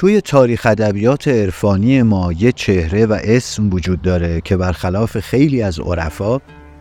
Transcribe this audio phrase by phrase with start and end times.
[0.00, 5.80] توی تاریخ ادبیات عرفانی ما یه چهره و اسم وجود داره که برخلاف خیلی از
[5.80, 6.40] عرفا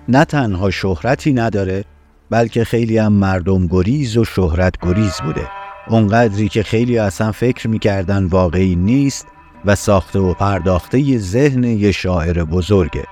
[0.09, 1.83] نه تنها شهرتی نداره
[2.29, 5.47] بلکه خیلی هم مردم گریز و شهرت گریز بوده.
[5.90, 9.27] اونقدری که خیلی اصلا فکر می‌کردن واقعی نیست
[9.65, 13.04] و ساخته و پرداخته ذهن یه شاعر بزرگه.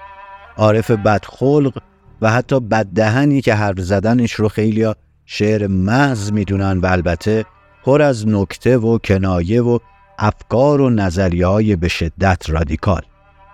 [0.58, 1.78] عارف بدخلق
[2.22, 4.94] و حتی بددهنی که حرف زدنش رو خیلی
[5.26, 7.46] شعر محض می‌دونن و البته
[7.84, 9.80] پر از نکته و کنایه و
[10.18, 13.02] افکار و نظریه های به شدت رادیکال.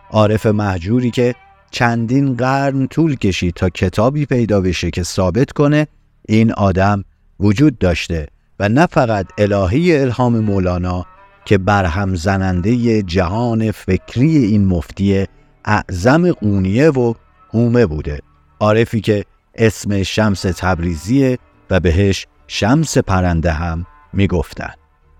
[0.09, 1.35] عارف محجوری که
[1.71, 5.87] چندین قرن طول کشید تا کتابی پیدا بشه که ثابت کنه
[6.27, 7.03] این آدم
[7.39, 8.27] وجود داشته
[8.59, 11.05] و نه فقط الهی الهام مولانا
[11.45, 15.25] که برهم زننده جهان فکری این مفتی
[15.65, 17.13] اعظم قونیه و
[17.53, 18.19] هومه بوده.
[18.59, 21.37] عارفی که اسم شمس تبریزیه
[21.69, 24.73] و بهش شمس پرنده هم می‌گفتن.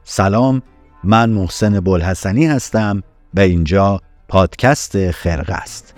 [0.03, 0.61] سلام
[1.03, 3.03] من محسن بلحسنی هستم
[3.33, 5.92] و اینجا پادکست خرق است.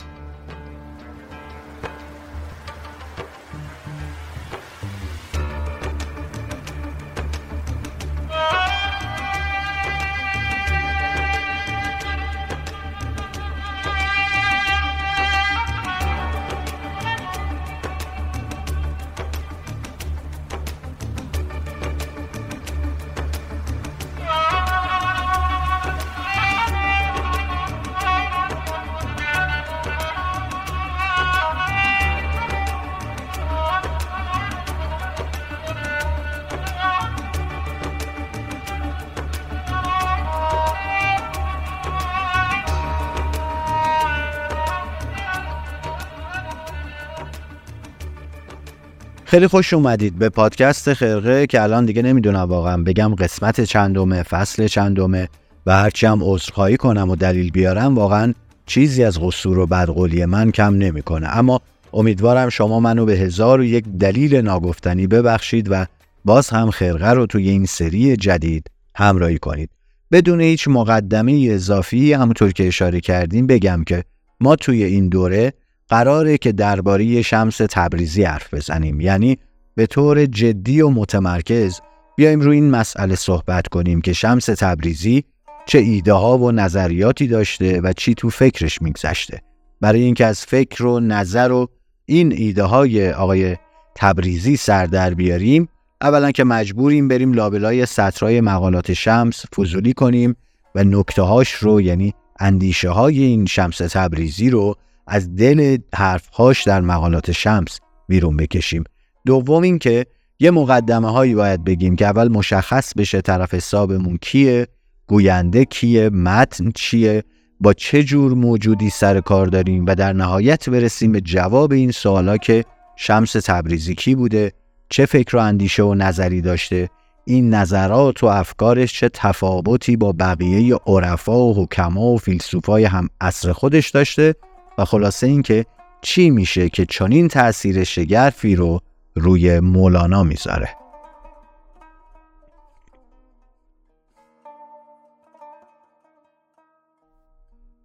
[49.36, 54.67] خیلی خوش اومدید به پادکست خرقه که الان دیگه نمی‌دونم واقعا بگم قسمت چندمه فصل
[54.67, 55.30] چندمه
[55.66, 58.33] و هرچی هم عذرخواهی کنم و دلیل بیارم واقعا
[58.66, 61.38] چیزی از قصور و بدقولی من کم نمی‌کنه.
[61.38, 61.61] اما
[61.94, 65.85] امیدوارم شما منو به هزار و یک دلیل ناگفتنی ببخشید و
[66.25, 69.69] باز هم خرقه رو توی این سری جدید همراهی کنید.
[70.12, 74.03] بدون هیچ مقدمه اضافی همونطور که اشاره کردیم بگم که
[74.40, 75.53] ما توی این دوره
[75.90, 79.01] قراره که درباره شمس تبریزی حرف بزنیم.
[79.01, 79.38] یعنی
[79.75, 81.79] به طور جدی و متمرکز
[82.18, 85.23] بیایم روی این مسئله صحبت کنیم که شمس تبریزی
[85.66, 89.41] چه ایده ها و نظریاتی داشته و چی تو فکرش میگذشته.
[89.81, 91.68] برای اینکه از فکر و نظر و
[92.06, 93.57] این ایده های آقای
[93.96, 95.69] تبریزی سر در بیاریم
[96.02, 100.35] اولا که مجبوریم بریم لابلای سطرهای مقالات شمس فضولی کنیم
[100.75, 104.75] و نکته هاش رو یعنی اندیشه های این شمس تبریزی رو
[105.07, 108.83] از دل حرفهاش در مقالات شمس بیرون بکشیم.
[109.25, 110.05] دوم اینکه
[110.39, 114.67] یه مقدمه هایی باید بگیم که اول مشخص بشه طرف حسابمون کیه
[115.07, 117.23] گوینده کیه متن چیه
[117.59, 122.37] با چه جور موجودی سر کار داریم و در نهایت برسیم به جواب این سوالا
[122.37, 124.51] که شمس تبریزی کی بوده
[124.89, 126.89] چه فکر و اندیشه و نظری داشته
[127.25, 133.51] این نظرات و افکارش چه تفاوتی با بقیه عرفا و حکما و فیلسوفای هم عصر
[133.51, 134.35] خودش داشته
[134.78, 135.66] و خلاصه اینکه
[136.02, 138.80] چی میشه که چنین تأثیر شگرفی رو
[139.16, 140.69] روی مولانا می‌ذاره.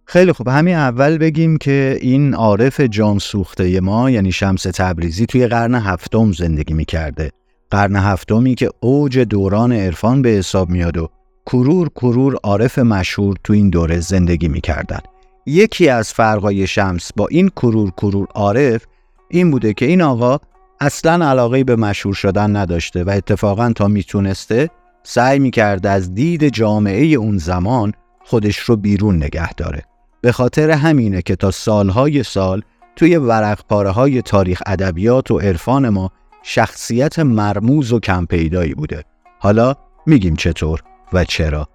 [0.05, 0.47] خیلی خوب.
[0.47, 6.31] همین اول بگیم که این عارف جان سوخته ما یعنی شمس تبریزی توی قرن هفتم
[6.31, 7.31] زندگی می‌کرده.
[7.69, 11.09] قرن هفتمی که اوج دوران عرفان به حساب میاد و
[11.45, 14.99] کرور کرور عارف مشهور تو این دوره زندگی می‌کردن.
[15.45, 18.85] یکی از فرقای شمس با این کرور کرور عارف
[19.29, 20.37] این بوده که این آقا
[20.79, 24.69] اصلا علاقه به مشهور شدن نداشته و اتفاقا تا می‌تونسته
[25.03, 27.93] سعی می‌کرده از دید جامعه اون زمان
[28.25, 29.83] خودش رو بیرون نگه داره.
[30.21, 32.61] به خاطر همینه که تا سالهای سال
[32.95, 36.11] توی ورق پاره های تاریخ ادبیات و عرفان ما
[36.43, 39.03] شخصیت مرموز و کم پیدایی بوده.
[39.39, 39.75] حالا
[40.05, 41.67] میگیم چطور و چرا.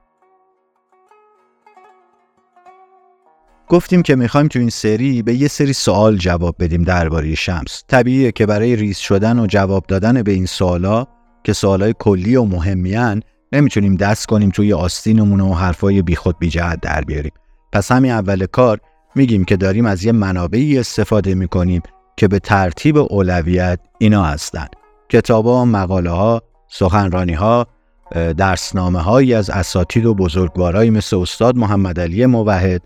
[3.69, 7.85] گفتیم که می‌خوایم تو این سری به یه سری سوال جواب بدیم درباره شمس.
[7.89, 11.07] طبیعیه که برای ریز شدن و جواب دادن به این سوالا
[11.45, 13.23] که سوالای کلی و مهمیان
[13.53, 17.33] نمی‌تونیم دست کنیم توی آستینمون و حرفای بیخود بیجهت در بیاریم.
[17.73, 18.81] پس همین اول کار
[19.15, 21.83] میگیم که داریم از یه منابعی استفاده می‌کنیم
[22.17, 24.71] که به ترتیب اولویت اینا هستند.
[25.09, 27.67] کتابا، مقاله ها، سخنرانی ها،
[28.37, 32.83] درسنامه هایی از اساتید و بزرگوارایی مثل استاد محمد علی موحد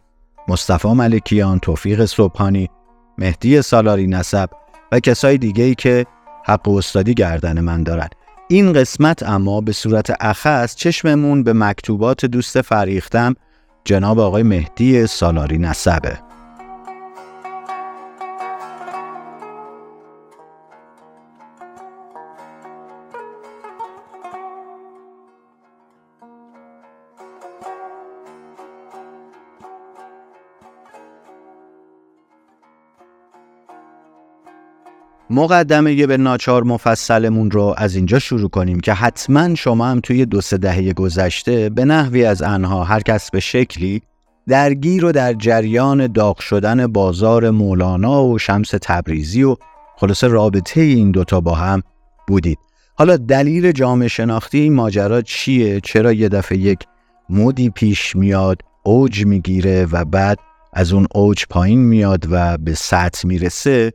[0.49, 2.71] مصطفی ملکیان، توفیق صبحانی،
[3.19, 4.51] مهدی سالاری نسب
[4.93, 6.07] و کسای دیگه ای که
[6.45, 8.09] حق و استادی گردن من دارن.
[8.49, 13.35] این قسمت اما به صورت اخص چشممون به مکتوبات دوست فریختم
[13.85, 16.30] جناب آقای مهدی سالاری نسبه.
[35.33, 40.41] مقدمه به ناچار مفصلمون رو از اینجا شروع کنیم که حتما شما هم توی دو
[40.41, 44.03] سه دهه گذشته به نحوی از آنها هر کس به شکلی
[44.49, 49.57] درگیر و در جریان داغ شدن بازار مولانا و شمس تبریزی و
[49.97, 51.83] خلاصه رابطه این دوتا با هم
[52.29, 52.59] بودید
[52.95, 56.79] حالا دلیل جامعه شناختی این ماجرا چیه؟ چرا یه دفعه یک
[57.29, 60.39] مودی پیش میاد اوج می‌گیره و بعد
[60.73, 63.93] از اون اوج پایین میاد و به سطح می‌رسه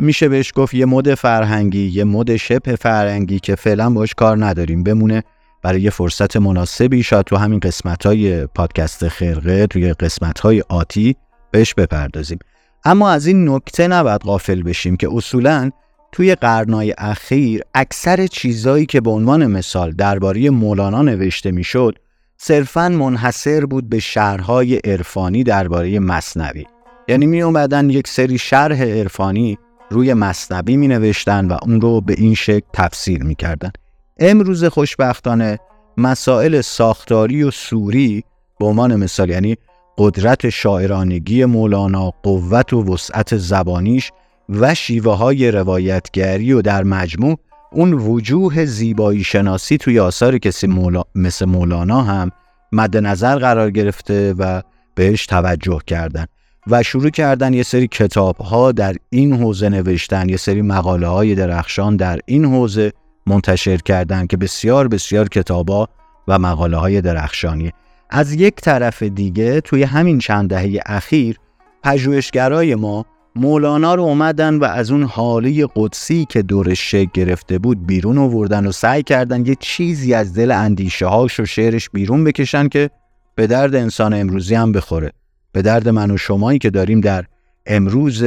[0.00, 4.82] میشه بهش گفت یه مد فرهنگی یه مد شبه فرهنگی که فعلا باش کار نداریم.
[4.82, 5.22] بمونه
[5.62, 11.16] برای یه فرصت مناسبی شاید تو همین قسمت های پادکست خرقه توی قسمت های آتی
[11.50, 12.38] بهش بپردازیم.
[12.84, 15.70] اما از این نکته نباید غافل بشیم که اصولا
[16.12, 21.98] توی قرنهای اخیر اکثر چیزایی که به عنوان مثال درباره مولانا نوشته می‌شد
[22.36, 26.64] صرفا منحصر بود به شرحهای عرفانی درباره مصنوی.
[27.08, 29.58] یعنی می اومدن یک سری شرح عرفانی
[29.94, 33.70] روی مصنبی می نوشتن و اون رو به این شکل تفسیر می کردن.
[34.18, 35.58] امروز خوشبختانه
[35.96, 38.24] مسائل ساختاری و سوری
[38.60, 39.56] به عنوان مثال یعنی
[39.98, 44.12] قدرت شاعرانگی مولانا قوت و وسعت زبانیش
[44.48, 47.38] و شیوه های روایتگری و در مجموع
[47.72, 51.02] اون وجوه زیبایی شناسی توی آثار کسی مولا...
[51.14, 52.30] مثل مولانا هم
[52.72, 54.62] مد نظر قرار گرفته و
[54.94, 56.26] بهش توجه کردن
[56.66, 61.34] و شروع کردن یه سری کتاب ها در این حوزه نوشتن یه سری مقاله های
[61.34, 62.92] درخشان در این حوزه
[63.26, 65.88] منتشر کردن که بسیار بسیار کتابا
[66.28, 67.72] و مقاله های درخشانی.
[68.10, 71.38] از یک طرف دیگه توی همین چند دهه اخیر
[71.82, 73.06] پژوهشگرای ما
[73.36, 78.66] مولانا رو اومدن و از اون حاله قدسی که دورش شکل گرفته بود بیرون آوردن
[78.66, 82.90] و سعی کردن یه چیزی از دل اندیشه هاش و شعرش بیرون بکشن که
[83.34, 85.12] به درد انسان امروزی هم بخوره.
[85.54, 87.24] به درد من و شمایی که داریم در
[87.66, 88.24] امروز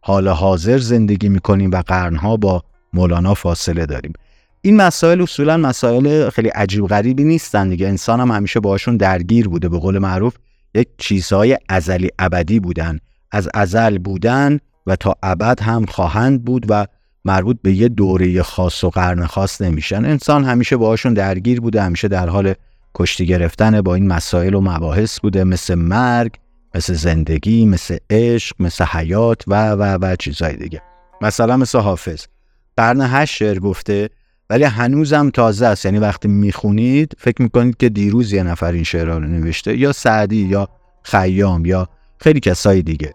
[0.00, 2.62] حال حاضر زندگی می‌کنیم و قرنها با
[2.92, 4.12] مولانا فاصله داریم.
[4.60, 7.88] این مسائل اصولا مسائل خیلی عجیب غریبی نیستن دیگه.
[7.88, 10.34] انسان هم همیشه باشون درگیر بوده به قول معروف.
[10.74, 12.98] یک چیزهای ازلی ابدی بودن.
[13.30, 16.86] از ازل بودن و تا ابد هم خواهند بود و
[17.24, 20.04] مربوط به یه دوره خاص و قرن خاص نمیشن.
[20.04, 22.54] انسان همیشه باشون درگیر بوده همیشه در حال
[22.94, 25.44] کشتی گرفتن با این مسائل و مباحث بوده.
[25.44, 26.32] مثل مرگ
[26.78, 30.82] مثل زندگی مثل عشق مثل حیات و و و چیزهای دیگه.
[31.22, 32.24] مثلا مثل حافظ.
[32.76, 34.10] قرن هشت شعر گفته
[34.50, 35.84] ولی هنوزم تازه است.
[35.84, 40.36] یعنی وقتی می‌خونید فکر می‌کنید که دیروز یه نفر این شعر رو نوشته یا سعدی
[40.36, 40.68] یا
[41.02, 41.88] خیام یا
[42.20, 43.14] خیلی کسای دیگه.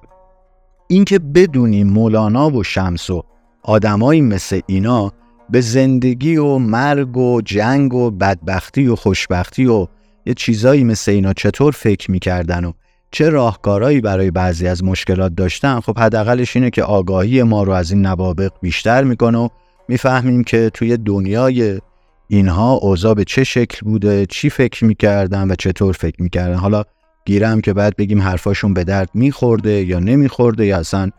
[0.88, 3.24] اینکه بدونیم مولانا و شمس و
[3.64, 5.14] آدمایی مثل اینا
[5.50, 9.88] به زندگی و مرگ و جنگ و بدبختی و خوشبختی و
[10.26, 12.72] یه چیزایی مثل اینا چطور فکر می‌کردن و
[13.14, 17.92] چه راهکارهایی برای بعضی از مشکلات داشتن خب حداقلش اینه که آگاهی ما رو از
[17.92, 19.48] این نوابق بیشتر می‌کنه و
[19.88, 21.80] می‌فهمیم که توی دنیای
[22.28, 26.56] اینها اوضاع به چه شکل بوده چی فکر می‌کردن و چطور فکر می‌کردن.
[26.56, 26.84] حالا
[27.26, 31.10] گیرم که بعد بگیم حرفاشون به درد میخورده یا نمیخورده یا اصلا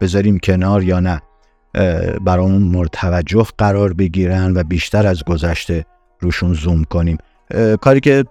[0.00, 1.22] بذاریم کنار یا نه.
[2.24, 5.84] برامون مرتوجه قرار بگیرن و بیشتر از گذشته
[6.20, 7.18] روشون زوم کنیم.
[7.80, 8.24] کاری که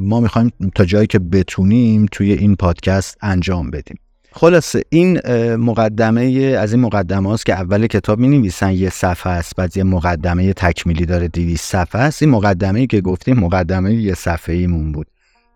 [0.00, 3.98] ما می‌خوایم تا جایی که بتونیم توی این پادکست انجام بدیم.
[4.32, 5.20] خلاصه این
[5.56, 6.22] مقدمه
[6.58, 10.52] از این مقدمه است که اول کتاب می نویسن یه صفحه است بعد یه مقدمه
[10.52, 12.22] تکمیلی داره 200 صفحه است.
[12.22, 15.06] این مقدمه که گفتیم مقدمه یه صفحه ایمون بود.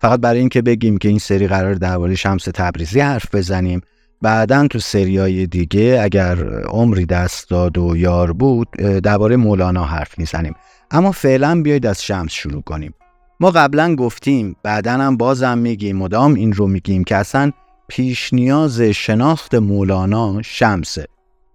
[0.00, 3.80] فقط برای اینکه بگیم که این سری قرار درباره شمس تبریزی حرف بزنیم.
[4.22, 8.68] بعدا تو سریای دیگه اگر عمری دست داد و یار بود
[9.02, 10.54] درباره مولانا حرف می‌زنیم.
[10.90, 12.94] اما فعلا بیاید از شمس شروع کنیم.
[13.40, 17.52] ما قبلا گفتیم بعدا هم بازم میگیم مدام این رو میگیم که اصلا
[17.88, 21.06] پیش نیاز شناخت مولانا شمسه.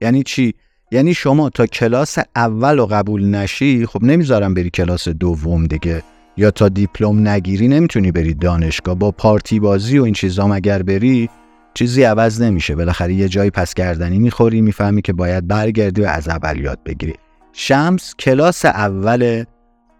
[0.02, 0.54] یعنی چی؟
[0.92, 6.04] یعنی شما تا کلاس اول و قبول نشی خب نمی‌ذارم بری کلاس دوم دیگه.
[6.38, 11.30] یا تا دیپلم نگیری نمی‌تونی بری دانشگاه با پارتی بازی و این چیزا اگر بری
[11.74, 12.76] چیزی عوض نمیشه.
[12.76, 17.14] بالاخره یه جایی پس گردنی می‌خوری می‌فهمی که باید برگردی و از اول یاد بگیری.
[17.54, 19.44] شمس کلاس اول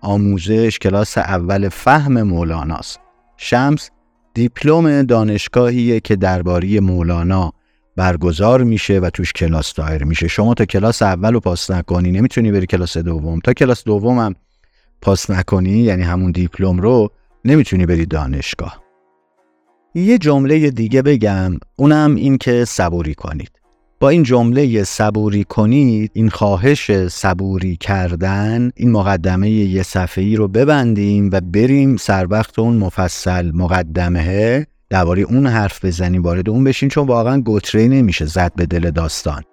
[0.04, 3.00] آموزش کلاس اول فهم مولاناست.
[3.38, 3.90] شمس
[4.34, 7.54] دیپلم دانشگاهیه که درباره مولانا
[7.96, 10.28] برگزار میشه و توش کلاس دایر میشه.
[10.28, 13.40] شما تا کلاس اول رو پاس نکنی نمی‌تونی بری کلاس دوم.
[13.40, 14.36] تا کلاس دوم هم
[15.02, 17.10] پاس نکنی یعنی همون دیپلم رو
[17.46, 18.84] نمی‌تونی بری دانشگاه.
[19.96, 23.63] یه جمله دیگه بگم اونم این که صبوری کنید.
[24.04, 31.30] با این جمله صبوری کنید این خواهش صبوری کردن این مقدمه یه صفحه‌ای رو ببندیم
[31.34, 37.08] و بریم سر وقت اون مفصل مقدمه درباره اون حرف بزنیم وارد اون بشین چون
[37.08, 39.44] واقعا گتره نمیشه زد به دل داستان.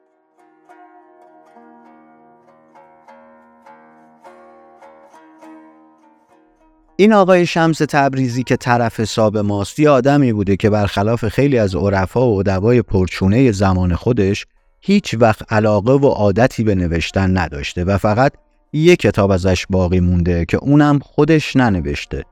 [7.01, 11.75] این آقای شمس تبریزی که طرف حساب ماست یه آدمی بوده که برخلاف خیلی از
[11.75, 14.47] عرفا و ادبای پرچونه زمان خودش
[14.81, 18.33] هیچ وقت علاقه و عادتی به نوشتن نداشته و فقط
[18.73, 22.25] یه کتاب ازش باقی مونده که اونم خودش ننوشته.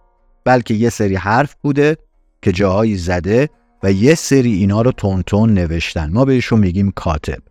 [0.45, 1.97] بلکه یه سری حرف بوده
[2.43, 3.49] که جاهایی زده
[3.83, 4.93] و یه سری اینا رو
[5.27, 6.11] تون نوشتن.
[6.13, 7.43] ما بهشون میگیم کاتب.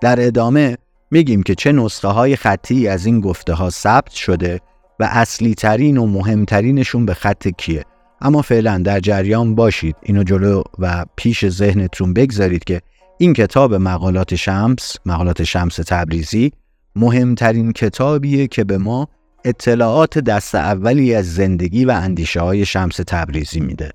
[0.00, 0.76] در ادامه
[1.10, 4.60] میگیم که چه نسخه های خطی از این گفته ها ثبت شده
[5.00, 7.84] و اصلی ترین و مهمترینشون به خط کیه.
[8.20, 9.96] اما فعلا در جریان باشید.
[10.02, 12.80] اینو جلو و پیش ذهنتون بگذارید که
[13.18, 16.52] این کتاب مقالات شمس مقالات شمس تبریزی
[16.96, 19.08] مهمترین کتابیه که به ما
[19.44, 23.90] اطلاعات دست اولی از زندگی و اندیشه های شمس تبریزی میده.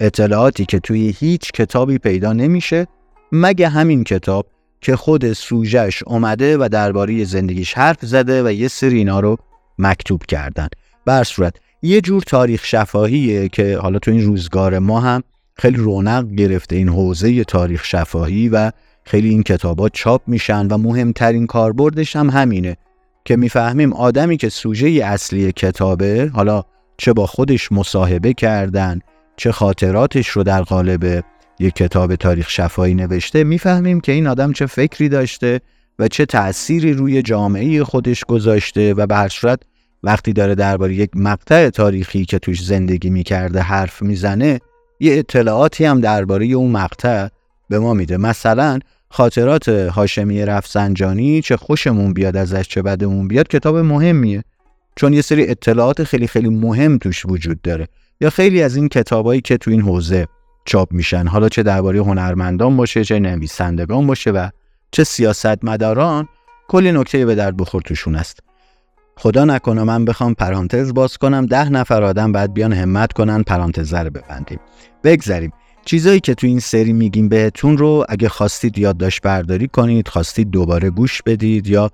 [0.00, 2.86] اطلاعاتی که توی هیچ کتابی پیدا نمیشه
[3.32, 4.46] مگه همین کتاب
[4.80, 9.36] که خود سوژش اومده و درباره زندگیش حرف زده و یه سری اینا رو
[9.80, 10.68] مکتوب کردن.
[11.06, 15.22] بر صورت یه جور تاریخ شفاهیه که حالا تو این روزگار ما هم
[15.54, 18.70] خیلی رونق گرفته این حوزه تاریخ شفاهی و
[19.04, 22.76] خیلی این کتابات چاپ میشن و مهمترین کاربردش هم همینه
[23.24, 26.62] که می‌فهمیم آدمی که سوژه اصلی کتابه حالا
[26.96, 29.00] چه با خودش مصاحبه کردن
[29.36, 31.24] چه خاطراتش رو در قالب
[31.58, 35.60] یک کتاب تاریخ شفاهی نوشته می‌فهمیم که این آدم چه فکری داشته
[36.00, 39.60] و چه تأثیری روی جامعه خودش گذاشته و به صورت
[40.02, 44.60] وقتی داره درباره یک مقطع تاریخی که توش زندگی می‌کرده حرف می‌زنه
[45.00, 47.28] یه اطلاعاتی هم درباره اون مقطع
[47.68, 48.16] به ما میده.
[48.16, 48.78] مثلا
[49.10, 54.44] خاطرات هاشمی رفسنجانی چه خوشمون بیاد ازش چه بدمون بیاد کتاب مهمیه.
[54.96, 57.88] چون یه سری اطلاعات خیلی خیلی مهم توش وجود داره.
[58.20, 60.26] یا خیلی از این کتابایی که تو این حوزه
[60.64, 61.26] چاپ میشن.
[61.26, 64.48] حالا چه درباره هنرمندان باشه چه نویسندگان باشه و
[64.92, 66.28] چه سیاستمداران
[66.68, 68.40] کلی نکته به درد بخور توشون است.
[69.16, 73.94] خدا نکنه من بخوام پرانتز باز کنم ده نفر آدم بعد بیان همت کنن پرانتز
[73.94, 74.60] رو ببندیم.
[75.04, 75.52] بگذریم.
[75.84, 80.90] چیزایی که تو این سری میگیم بهتون رو اگه خواستید یادداشت برداری کنید خواستید دوباره
[80.90, 81.90] گوش بدید یا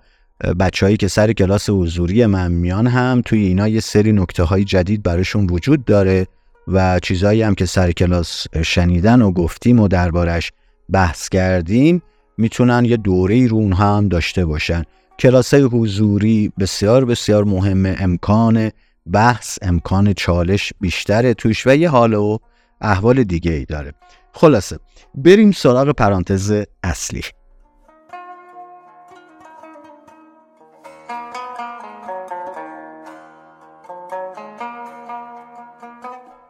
[0.60, 5.02] بچههایی که سر کلاس حضوری من میان هم توی اینا یه سری نکته های جدید
[5.02, 6.26] براشون وجود داره
[6.68, 10.52] و چیزهایی هم که سر کلاس شنیدن و گفتیم و دربارش
[10.92, 12.02] بحث کردیم
[12.38, 14.82] می‌تونن یه دوره رو اونها هم داشته باشن.
[15.18, 18.70] کلاس حضوری بسیار بسیار مهمه امکان
[19.12, 22.38] بحث امکان چالش بیشتره توش و یه حال و
[22.80, 23.92] احوال دیگه ای داره.
[24.32, 24.78] خلاصه
[25.14, 27.22] بریم سراغ پرانتز اصلی.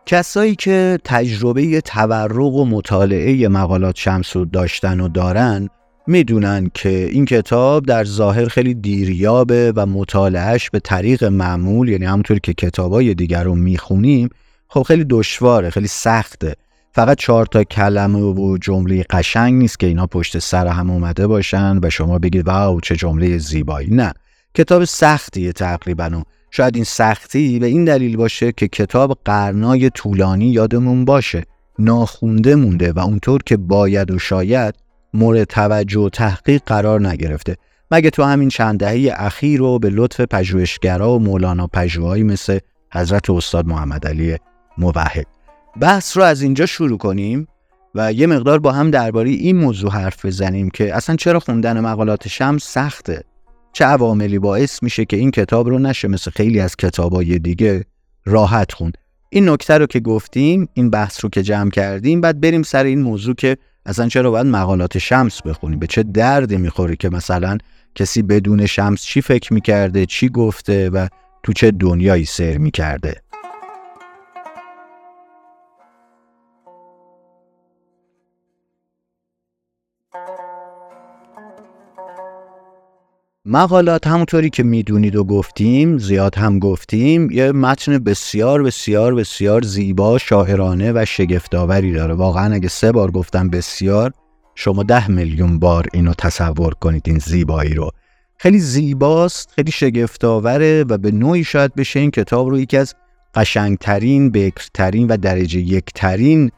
[0.07, 5.69] کسایی که تجربه تورق و مطالعه مقالات شمس رو داشتن و دارن
[6.07, 12.39] می‌دونن که این کتاب در ظاهر خیلی دیریابه و مطالعهش به طریق معمول یعنی همونطور
[12.39, 14.29] که کتابای دیگر رو می‌خونیم
[14.69, 16.55] خب خیلی دشواره خیلی سخته.
[16.93, 21.79] فقط چهار تا کلمه و جمله قشنگ نیست که اینا پشت سر هم اومده باشن
[21.83, 23.89] و شما بگید واو چه جمله زیبایی.
[23.91, 24.13] نه.
[24.55, 31.05] کتاب سختیه تقریبا شاید این سختی به این دلیل باشه که کتاب قرنای طولانی یادمون
[31.05, 31.45] باشه
[31.79, 34.75] ناخونده مونده و اونطور که باید و شاید
[35.15, 37.57] مورد توجه و تحقیق قرار نگرفته.
[37.91, 42.59] مگه تو همین چند دهه اخیر رو به لطف پژوهشگرا و مولانا پژوهایی مثل
[42.93, 44.37] حضرت استاد محمد علی
[44.79, 45.27] موحد.
[45.81, 47.49] بحث رو از اینجا شروع کنیم
[47.95, 52.29] و یه مقدار با هم درباره این موضوع حرف بزنیم که اصلا چرا خوندن مقالات
[52.29, 53.23] شمس سخته؟
[53.73, 57.85] چه عواملی باعث میشه که این کتاب رو نشه؟ مثل خیلی از کتابای دیگه
[58.25, 58.99] راحت خوند.
[59.31, 63.03] این نکته رو که گفتیم این بحث رو که جمع کردیم بعد بریم سر این
[63.03, 67.59] موضوع که اصلا چرا باید مقالات شمس بخونیم به چه دردی می‌خوری که مثلا
[67.95, 71.09] کسی بدون شمس چی فکر می‌کرده چی گفته و
[71.43, 73.23] تو چه دنیایی سیر می‌کرده؟
[83.49, 90.19] مقالات همونطوری که می‌دونید و گفتیم زیاد هم گفتیم یه متن بسیار بسیار بسیار زیبا
[90.19, 92.15] شاعرانه و شگفتآوری داره.
[92.15, 94.13] واقعا اگه سه بار گفتم بسیار
[94.55, 97.91] شما ده میلیون بار اینو تصور کنید این زیبایی رو.
[98.39, 102.95] خیلی زیباست خیلی شگفتآوره و به نوعی شاید بشه این کتاب رو یکی از
[103.35, 106.51] قشنگترین بکرترین و درجه یکترین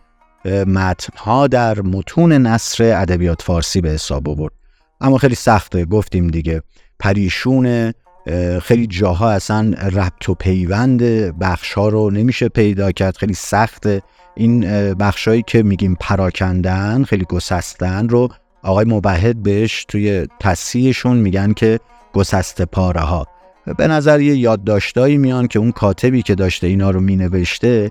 [0.67, 4.58] متنها در متون نصر ادبیات فارسی به حساب آورد.
[5.01, 5.85] اما خیلی سخته.
[5.85, 6.63] گفتیم دیگه
[6.99, 7.93] پریشون
[8.63, 11.03] خیلی جاها اصلا ربط و پیوند
[11.39, 13.17] بخش ها رو نمیشه پیدا کرد.
[13.17, 14.03] خیلی سخته.
[14.37, 14.61] این
[14.95, 18.29] بخشایی که میگیم پراکندن خیلی گسستن رو
[18.63, 21.81] آقای مبهد بهش توی تصیحشون میگن که
[22.13, 23.27] گسسته پاره ها
[23.79, 27.91] به نظر یه یادداشتایی میان که اون کاتبی که داشته اینا رو مینوشته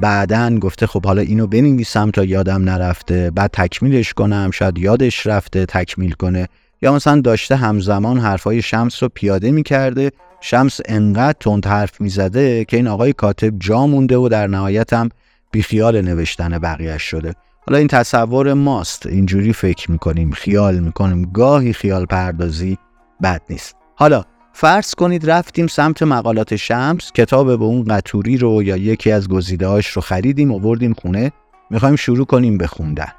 [0.00, 5.66] بعدا گفته خب حالا اینو بنویسم تا یادم نرفته بعد تکمیلش کنم شاید یادش رفته
[5.66, 6.48] تکمیل کنه.
[6.82, 12.76] یا مثلا داشته همزمان حرفای شمس رو پیاده می‌کرده شمس انقدر تند حرف می‌زده که
[12.76, 15.08] این آقای کاتب جا مونده و در نهایت هم
[15.50, 17.34] بیخیال نوشتن بقیهش شده.
[17.66, 21.22] حالا این تصور ماست اینجوری فکر می‌کنیم خیال می‌کنیم.
[21.22, 22.78] گاهی خیال پردازی
[23.22, 23.76] بد نیست.
[23.96, 29.28] حالا فرض کنید رفتیم سمت مقالات شمس کتاب به اون قطوری رو یا یکی از
[29.28, 31.32] گزیدهاش رو خریدیم و بردیم خونه.
[31.70, 33.12] می‌خوایم شروع کنیم به خوندن.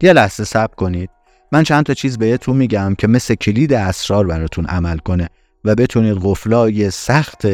[0.00, 1.10] یه لحظه صبر کنید.
[1.52, 5.28] من چند تا چیز بهتون میگم که مثل کلید اسرار براتون عمل کنه
[5.64, 7.46] و بتونید قفلای سخت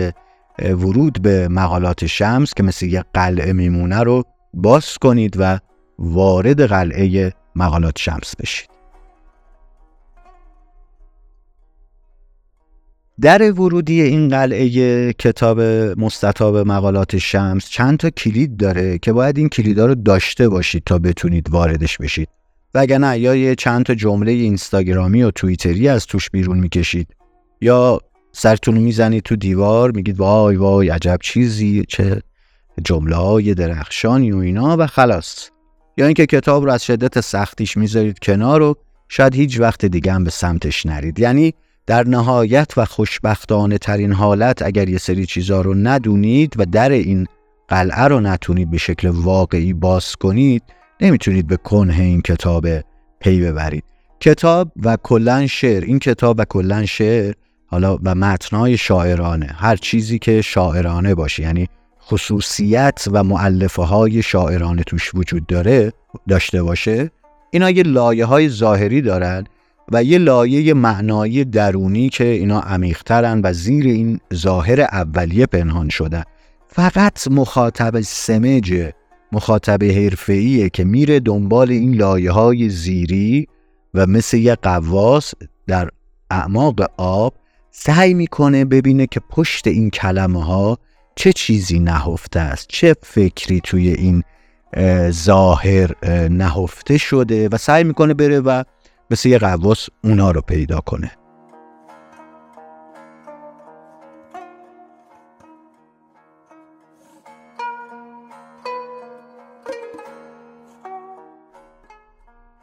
[0.59, 5.59] ورود به مقالات شمس که مثل یه قلعه میمونه رو باز کنید و
[5.99, 8.72] وارد قلعه مقالات شمس بشید.
[13.23, 15.61] در ورودی این قلعه کتاب
[16.01, 20.99] مستطاب مقالات شمس چند تا کلید داره که باید این کلیدا رو داشته باشید تا
[20.99, 22.29] بتونید واردش بشید.
[22.75, 27.07] وگرنه یا یه چند تا جمله اینستاگرامی و توییتری از توش بیرون می‌کشید
[27.61, 28.01] یا
[28.33, 32.23] سرتون می‌زنید تو دیوار میگید وای وای عجب چیزی چه
[32.85, 35.49] جمله های درخشانی و اینا و خلاص.
[35.97, 38.75] یا اینکه کتاب رو از شدت سختیش می‌ذارید کنار و
[39.09, 41.19] شاید هیچ وقت دیگه هم به سمتش نرید.
[41.19, 41.55] یعنی
[41.87, 47.27] در نهایت و خوشبختانه ترین حالت اگر یه سری چیزا رو ندونید و در این
[47.69, 50.63] قلعه رو نتونید به شکل واقعی باز کنید
[51.01, 52.67] نمی‌تونید به کنه این کتاب
[53.21, 53.85] پی ببرید.
[54.21, 57.35] کتاب و کلا شعر این کتاب و کلا شعر
[57.67, 61.69] حالا و متنای شاعرانه هر چیزی که شاعرانه باشه یعنی
[62.03, 65.93] خصوصیت و معلفه های شاعرانه توش وجود داره
[66.29, 67.11] داشته باشه
[67.51, 69.45] اینا یه لایه های ظاهری دارن.
[69.93, 76.25] و یه لایه معنایی درونی که اینا عمیقترن و زیر این ظاهر اولیه پنهان شده.
[76.69, 78.91] فقط مخاطب سمج
[79.33, 83.49] مخاطب حرفه‌ایه که میره دنبال این لایه های زیری
[83.95, 85.35] و مثل یه قواس
[85.67, 85.89] در
[86.31, 87.35] اعماق آب
[87.71, 90.79] سعی می‌کنه ببینه که پشت این کلمه ها
[91.17, 94.23] چه چیزی نهفته است چه فکری توی این
[95.11, 98.63] ظاهر نهفته شده و سعی می‌کنه بره و
[99.13, 101.11] مثل یه قواس اونا رو پیدا کنه.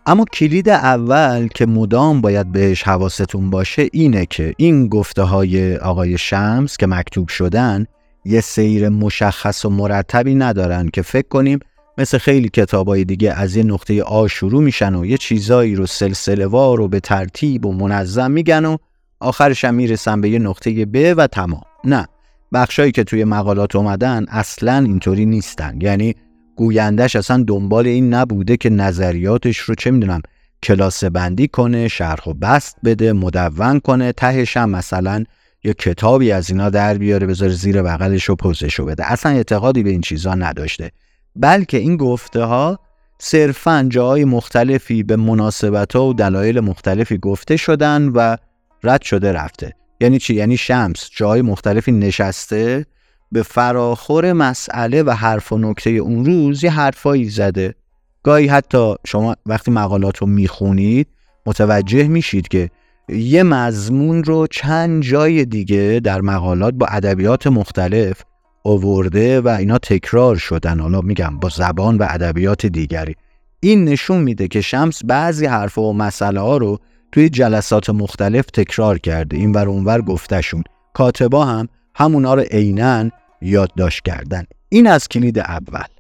[0.05, 6.17] اما کلید اول که مدام باید بهش حواستون باشه اینه که این گفته های آقای
[6.17, 7.85] شمس که مکتوب شدن
[8.25, 11.59] یه سیر مشخص و مرتبی ندارن که فکر کنیم
[11.99, 16.45] مثل خیلی کتابای دیگه از یه نقطه آ شروع میشن و یه چیزایی رو سلسله
[16.45, 18.77] وار و به ترتیب و منظم میگن و
[19.19, 21.62] آخرش هم می‌رسن به یه نقطه ب و تمام.
[21.85, 22.07] نه
[22.53, 25.81] بخشایی که توی مقالات اومدن اصلا اینطوری نیستن.
[25.81, 26.15] یعنی
[26.55, 30.21] گویندش اصلا دنبال این نبوده که نظریاتش رو چه می‌دونم
[30.63, 35.23] کلاسه بندی کنه شرح و بست بده مدون کنه تهش هم مثلا
[35.63, 39.12] یه کتابی از اینا در بیاره بذاره زیر بغلش و پوزشو بده.
[39.12, 40.91] اصلا اعتقادی به این چیزا نداشته.
[41.39, 42.80] بلکه این گفته ها
[43.19, 48.38] صرفا جاهای مختلفی به مناسبت و دلایل مختلفی گفته شدن و
[48.84, 52.86] رد شده رفته یعنی چی؟ یعنی شمس جای مختلفی نشسته
[53.32, 57.75] به فراخور مسئله و حرف و نکته اون روز یه حرفایی زده
[58.23, 61.08] گاهی حتی شما وقتی مقالات رو می‌خونید
[61.45, 62.69] متوجه میشید که
[63.10, 68.23] یه مضمون رو چند جای دیگه در مقالات با ادبیات مختلف
[68.69, 70.79] اوورده و اینا تکرار شدن.
[70.79, 73.15] حالا میگم با زبان و ادبیات دیگری.
[73.60, 76.79] این نشون میده که شمس بعضی حرف و مسئله ها رو
[77.12, 79.38] توی جلسات مختلف تکرار کرده.
[79.38, 80.63] این ور اونور گفتشون.
[80.93, 83.10] کاتبا هم همونا رو عینا
[83.41, 84.43] یادداشت کردن.
[84.69, 85.98] این از کلید اول.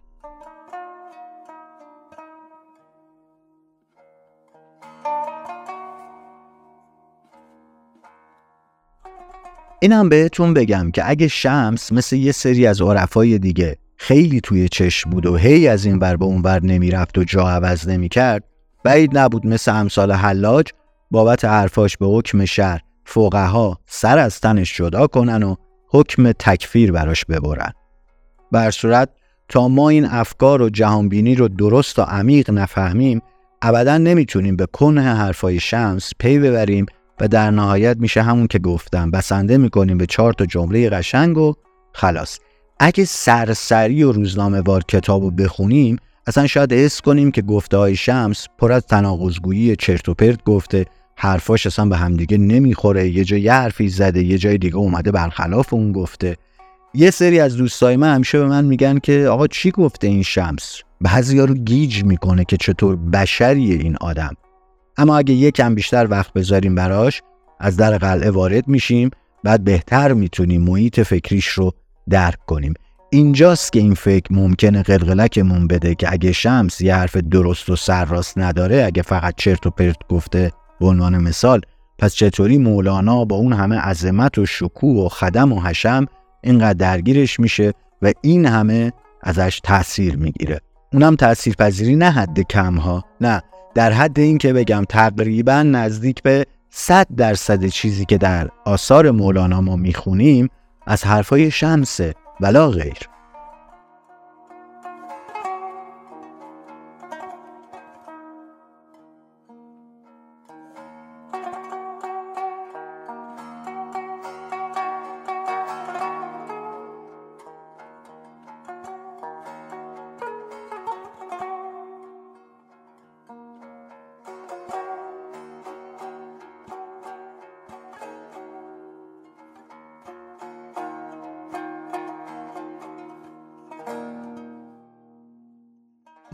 [9.81, 15.09] اینم بهتون بگم که اگه شمس مثل یه سری از عرفای دیگه خیلی توی چشم
[15.09, 18.43] بود و هی از این بر به اون بر نمی‌رفت و جا عوض نمی‌کرد
[18.83, 20.67] بعید نبود مثل امثال حلاج
[21.11, 25.55] بابت حرفاش به حکم شهر فقها سر از تنش جدا کنن و
[25.91, 27.71] حکم تکفیر براش ببرن.
[28.51, 29.09] بر صورت
[29.49, 33.21] تا ما این افکار و جهانبینی رو درست و عمیق نفهمیم
[33.61, 36.85] ابدا نمی‌تونیم به کنه حرفای شمس پی ببریم
[37.21, 41.53] و در نهایت میشه همون که گفتم بسنده می‌کنیم به چهار تا جمله قشنگ و
[41.93, 42.39] خلاص.
[42.79, 47.95] اگه سرسری و روزنامه وار کتاب رو بخونیم اصلا شاید حس کنیم که گفته های
[47.95, 53.41] شمس پر از تناقضگویی چرت و پرت گفته حرفاش اصلا به همدیگه نمی‌خوره یه جای
[53.41, 56.35] یه حرفی زده یه جای دیگه اومده برخلاف اون گفته.
[56.93, 60.81] یه سری از دوستای من همیشه به من میگن که آقا چی گفته این شمس؟
[61.01, 64.33] بعضی رو گیج می‌کنه که چطور بشریه این آدم.
[64.99, 67.21] اما اگه یکم بیشتر وقت بذاریم براش
[67.59, 69.09] از در قلعه وارد میشیم
[69.43, 71.71] بعد بهتر می‌تونیم محیط فکریش رو
[72.09, 72.73] درک کنیم.
[73.09, 78.37] اینجاست که این فکر ممکنه قلقلکمون بده که اگه شمس یه حرف درست و سرراست
[78.37, 81.61] نداره اگه فقط چرت و پرت گفته به عنوان مثال
[81.99, 86.05] پس چطوری مولانا با اون همه عظمت و شکوه و خدم و حشم
[86.43, 90.61] اینقدر درگیرش میشه و این همه ازش تاثیر می‌گیره؟
[90.93, 93.41] اونم تاثیر پذیری نه حد کم ها نه.
[93.75, 99.61] در حد این که بگم تقریبا نزدیک به 100 درصد چیزی که در آثار مولانا
[99.61, 100.49] ما می‌خونیم
[100.87, 103.18] از حرفای شمسه ولا غیر.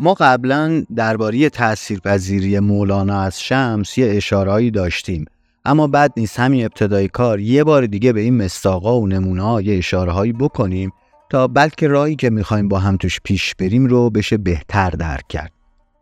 [0.06, 5.26] ما قبلا درباره تاثیرپذیری مولانا از شمس یه اشارهایی داشتیم.
[5.66, 9.78] اما بعد نیست همین ابتدای کار یه بار دیگه به این مستاقا و نمونه یه
[9.78, 10.92] اشارهایی بکنیم
[11.30, 15.52] تا بلکه راهی که می‌خوایم با هم توش پیش بریم رو بشه بهتر درک کرد.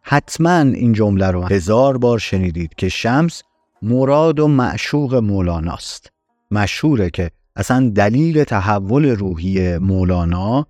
[0.01, 3.43] حتما این جمله رو هزار بار شنیدید که شمس
[3.81, 6.11] مراد و معشوق مولاناست.
[6.51, 10.65] مشهوره که اصلا دلیل تحول روحی مولانا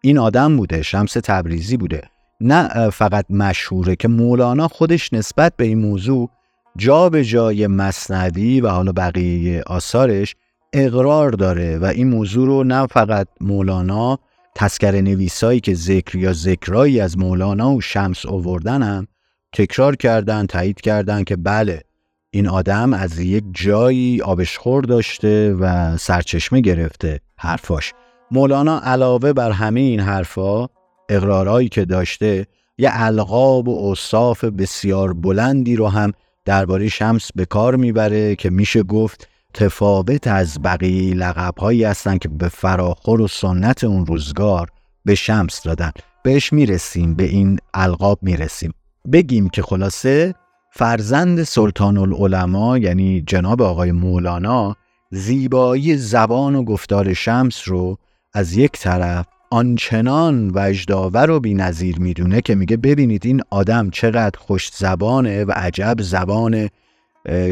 [0.00, 2.11] این آدم بوده شمس تبریزی بوده.
[2.42, 6.30] نه فقط مشهوره که مولانا خودش نسبت به این موضوع
[6.76, 10.36] جا به جای مصندی و حالا بقیه آثارش
[10.72, 14.18] اقرار داره و این موضوع رو نه فقط مولانا
[14.54, 19.06] تسکر نویسایی که ذکر یا ذکرایی از مولانا و شمس اووردن هم
[19.52, 21.82] تکرار کردن تایید کردن که بله
[22.30, 27.20] این آدم از یک جایی آبشخور داشته و سرچشمه گرفته.
[27.36, 27.92] حرفاش.
[28.30, 30.68] مولانا علاوه بر همه این حرفا
[31.16, 32.46] اقرارهایی که داشته
[32.78, 36.12] یه القاب و اوصاف بسیار بلندی رو هم
[36.44, 42.48] درباره شمس به کار می‌بره که میشه گفت تفاوت از بقیه لقبهایی هستن که به
[42.48, 44.68] فراخور و سنت اون روزگار
[45.04, 45.90] به شمس دادن.
[46.22, 48.74] بهش می‌رسیم به این القاب می‌رسیم.
[49.12, 50.34] بگیم که خلاصه
[50.70, 54.76] فرزند سلطان العلماء یعنی جناب آقای مولانا
[55.10, 57.96] زیبایی زبان و گفتار شمس رو
[58.34, 64.68] از یک طرف آنچنان وجداور و بینظیر می‌دونه که میگه ببینید این آدم چقدر خوش
[64.68, 66.68] زبانه و عجب زبان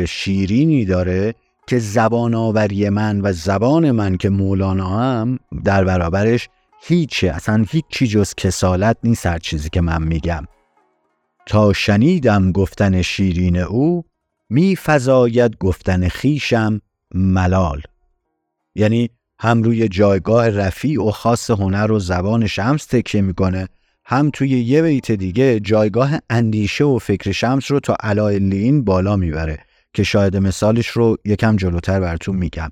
[0.09, 1.35] شیرینی داره
[1.67, 6.49] که زبان آوری من و زبان من که مولانا هم در برابرش
[6.83, 10.45] هیچه اصلا هیچی جز کسالت نیست هر چیزی که من میگم.
[11.47, 14.05] تا شنیدم گفتن شیرین او
[14.51, 16.81] می فضاید گفتن خیشم
[17.15, 17.83] ملال.
[18.75, 19.11] یعنی
[19.43, 23.69] هم روی جایگاه رفیع و خاص هنر و زبان شمس تکیه می‌کنه
[24.05, 29.59] هم توی یه بیت دیگه جایگاه اندیشه و فکر شمس رو تا لین بالا می‌بره
[29.95, 32.69] که شاید مثالش رو یکم جلوتر براتون میگم.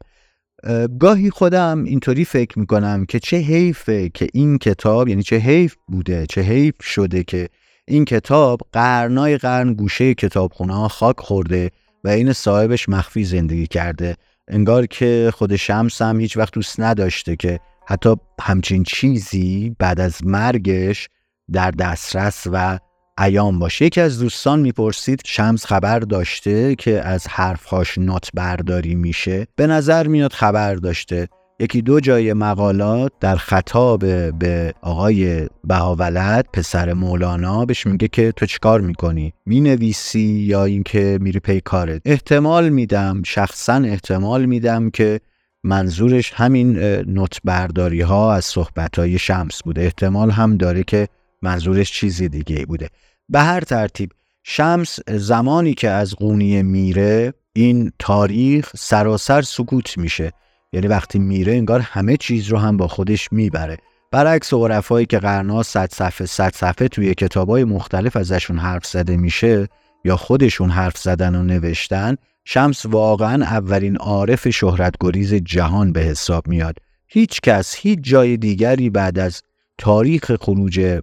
[1.00, 6.26] گاهی خودم اینطوری فکر می‌کنم که چه حیفه که این کتاب یعنی چه حیف بوده
[6.26, 7.48] چه حیف شده که
[7.88, 11.70] این کتاب قرنای قرن گوشه کتابخونه ها خاک خورده
[12.04, 14.16] و این صاحبش مخفی زندگی کرده.
[14.48, 20.26] انگار که خود شمس هم هیچ وقت دوست نداشته که حتی همچین چیزی بعد از
[20.26, 21.08] مرگش
[21.52, 22.78] در دسترس و
[23.20, 23.84] ایام باشه.
[23.84, 30.06] یکی از دوستان می‌پرسید شمس خبر داشته که از حرفهاش نوت برداری میشه؟ به نظر
[30.06, 31.28] میاد خبر داشته.
[31.60, 34.00] یکی دو جای مقالات در خطاب
[34.38, 41.40] به آقای بهاولد پسر مولانا بهش میگه که تو چیکار می‌کنی؟ می‌نویسی یا اینکه میری
[41.40, 45.20] پی کارت؟ احتمال میدم شخصا احتمال میدم که
[45.64, 49.82] منظورش همین نوتبرداری ها از صحبت های شمس بوده.
[49.82, 51.08] احتمال هم داره که
[51.42, 52.88] منظورش چیزی دیگه بوده.
[53.28, 54.10] به هر ترتیب
[54.42, 60.32] شمس زمانی که از قونیه میره این تاریخ سراسر سکوت میشه.
[60.72, 63.76] یعنی وقتی میره انگار همه چیز رو هم با خودش می‌بره.
[64.10, 69.68] برعکس عرفایی که قرنا صد صفحه صد صفحه توی کتابای مختلف ازشون حرف زده میشه
[70.04, 76.76] یا خودشون حرف زدن و نوشتن شمس واقعا اولین عارف شهرتگریز جهان به حساب میاد.
[77.08, 79.42] هیچ کس هیچ جای دیگری بعد از
[79.78, 81.00] تاریخ خروج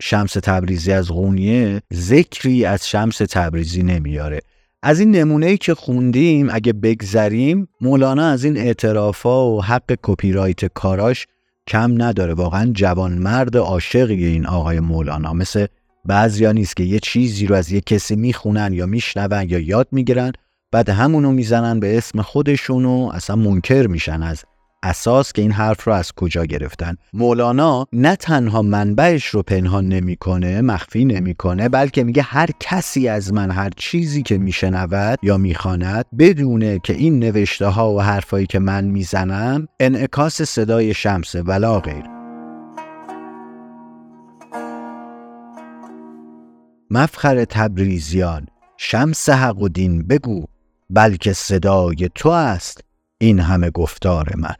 [0.00, 4.40] شمس تبریزی از غونیه ذکری از شمس تبریزی نمیاره.
[4.84, 10.32] از این نمونه ای که خوندیم اگه بگذریم مولانا از این اعترافا و حق کپی
[10.32, 11.26] رایت کاراش
[11.66, 12.34] کم نداره.
[12.34, 15.32] واقعا جوانمرد عاشقی این آقای مولانا.
[15.32, 15.66] مثل
[16.04, 20.32] بعضیا نیست که یه چیزی رو از یه کسی می‌خونن یا میشنون یا یاد می‌گیرن
[20.72, 24.44] بعد همونو می‌زنن به اسم خودشون و اصلا منکر میشن از
[24.82, 26.96] اساس که این حرف رو از کجا گرفتن.
[27.12, 33.50] مولانا نه تنها منبعش رو پنهان نمی‌کنه مخفی نمی‌کنه بلکه میگه هر کسی از من
[33.50, 38.84] هر چیزی که میشنود یا می‌خواند بدونه که این نوشته ها و حرفایی که من
[38.84, 42.04] می‌زنم انعکاس صدای شمسه ولا غیر.
[46.90, 50.44] مفخر تبریزیان شمس حق و دین بگو
[50.90, 52.84] بلکه صدای تو است
[53.18, 54.54] این همه گفتار من.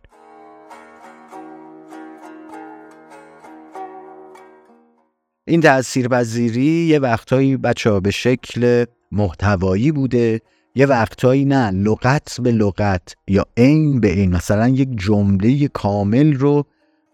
[5.46, 10.40] این تاثیرپذیری یه وقتایی بچه ها به شکل محتوایی بوده
[10.74, 14.37] یه وقتایی نه لغت به لغت یا عین به عین.
[14.37, 16.64] مثلا یک جمله کامل رو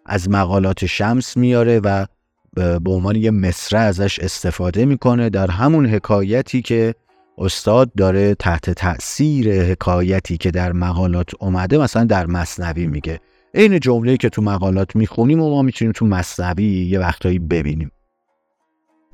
[0.06, 2.06] از مقالات شمس میاره و
[2.54, 6.94] به عنوان یه مصره ازش استفاده می‌کنه در همون حکایتی که
[7.38, 13.20] استاد داره تحت تأثیر حکایتی که در مقالات اومده مثلا در مصنوی میگه.
[13.54, 17.90] عین جمله که تو مقالات می‌خونیم و ما می‌تونیم تو مصنوی یه وقتایی ببینیم.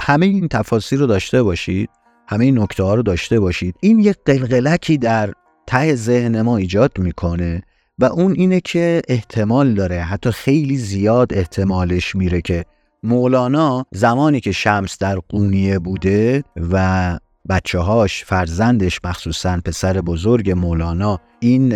[0.00, 1.90] همه این تفاصیل رو داشته باشید
[2.28, 3.74] همه این نکته ها رو داشته باشید.
[3.80, 5.32] این یک قلقلکی در
[5.66, 7.62] ته ذهن ما ایجاد می‌کنه
[7.98, 12.64] و اون اینه که احتمال داره حتی خیلی زیاد احتمالش میره که
[13.02, 21.20] مولانا زمانی که شمس در قونیه بوده و بچه هاش فرزندش مخصوصا پسر بزرگ مولانا
[21.40, 21.72] این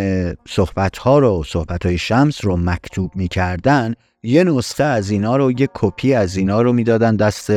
[0.48, 5.68] صحبت ها رو صحبت های شمس رو مکتوب می‌کردن یه نسخه از اینا رو یه
[5.74, 7.50] کپی از اینا رو می‌دادن دست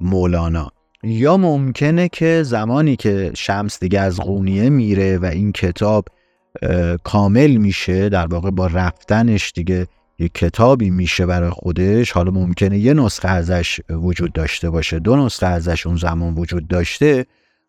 [0.00, 0.70] مولانا.
[1.02, 6.04] یا ممکنه که زمانی که شمس دیگه از قونیه میره و این کتاب
[7.04, 9.86] کامل میشه در واقع با رفتنش دیگه
[10.18, 15.46] یک کتابی میشه برای خودش حالا ممکنه یه نسخه ازش وجود داشته باشه دو نسخه
[15.46, 17.26] ازش اون زمان وجود داشته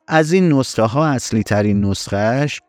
[0.08, 2.62] از این نسخه ها اصلی ترین نسخهش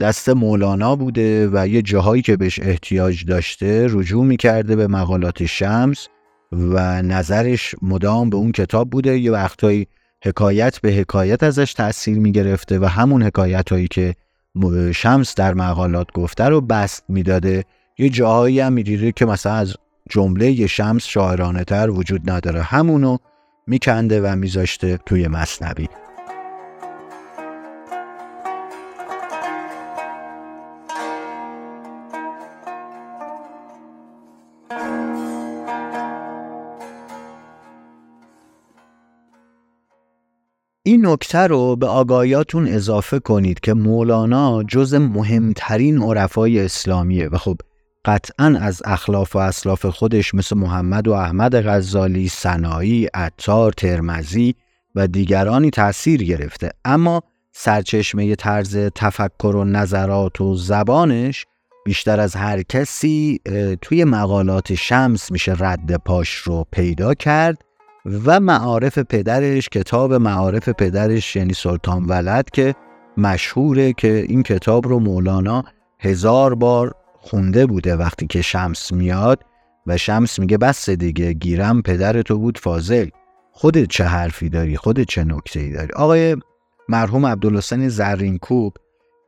[0.00, 6.08] دست مولانا بوده و یه جاهایی که بهش احتیاج داشته رجوع می‌کرده به مقالات شمس.
[6.52, 9.18] و نظرش مدام به اون کتاب بوده.
[9.18, 9.86] یه وقتایی
[10.24, 14.14] حکایت به حکایت ازش تاثیر می‌گرفته و همون حکایت هایی که
[14.94, 17.64] شمس در مقالات گفته رو بست می‌داده.
[17.98, 19.74] یه جاهایی هم می‌دیده که مثلا از
[20.10, 22.62] جمله شمس شاعرانه تر وجود نداره.
[22.62, 23.16] همونو
[23.66, 25.88] میکنده و میذاشته توی مصنبی
[41.02, 47.56] نکته رو به آگاهیاتون اضافه کنید که مولانا جز مهمترین عرفای اسلامیه و خب
[48.04, 54.54] قطعا از اخلاف و اسلاف خودش مثل محمد و احمد غزالی، سنایی، عطار، ترمزی
[54.94, 56.70] و دیگرانی تأثیر گرفته.
[56.84, 61.46] اما سرچشمه طرز تفکر و نظرات و زبانش
[61.84, 63.40] بیشتر از هر کسی
[63.80, 67.64] توی مقالات شمس میشه رد پاش رو پیدا کرد.
[68.04, 72.74] و معارف پدرش کتاب معارف پدرش یعنی سلطان ولد که
[73.16, 75.64] مشهوره که این کتاب رو مولانا
[76.00, 79.44] هزار بار خونده بوده وقتی که شمس میاد
[79.86, 83.08] و شمس میگه بس دیگه گیرم پدر تو بود فاضل.
[83.52, 86.36] خودت چه حرفی داری؟ خودت چه نکته ای داری؟ آقای
[86.88, 88.76] مرحوم عبدالحسین زرینکوب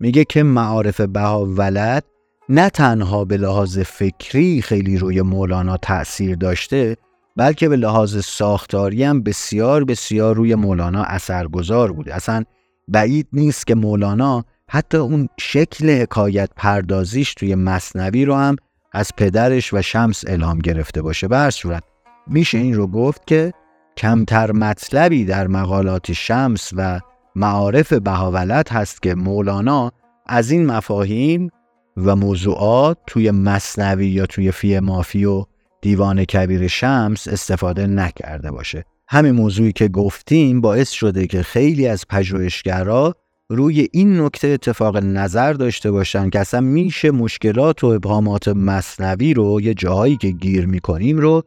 [0.01, 2.05] میگه که معارف بها ولد
[2.49, 6.97] نه تنها به لحاظ فکری خیلی روی مولانا تأثیر داشته
[7.37, 12.15] بلکه به لحاظ ساختاری هم بسیار بسیار روی مولانا اثرگذار بوده.
[12.15, 12.45] اصلا
[12.89, 18.57] بعید نیست که مولانا حتی اون شکل حکایت پردازیش توی مصنوی رو هم
[18.93, 21.29] از پدرش و شمس الهام گرفته باشه.
[21.29, 21.83] به صورت
[22.27, 23.53] میشه این رو گفت که
[23.97, 27.01] کمتر مطلبی در مقالات شمس و
[27.37, 29.93] معارف بهاولت هست که مولانا
[30.27, 31.51] از این مفاهیم
[31.97, 35.45] و موضوعات توی مصنوی یا توی فی مافی و
[35.85, 38.85] دیوان کبیر شمس استفاده نکرده باشه.
[39.09, 43.15] همین موضوعی که گفتیم باعث شده که خیلی از پژوهشگرا
[43.49, 49.61] روی این نکته اتفاق نظر داشته باشن که اصلا میشه مشکلات و ابهامات مصنوی رو
[49.61, 51.43] یه جاهایی که گیر می‌کنیم رو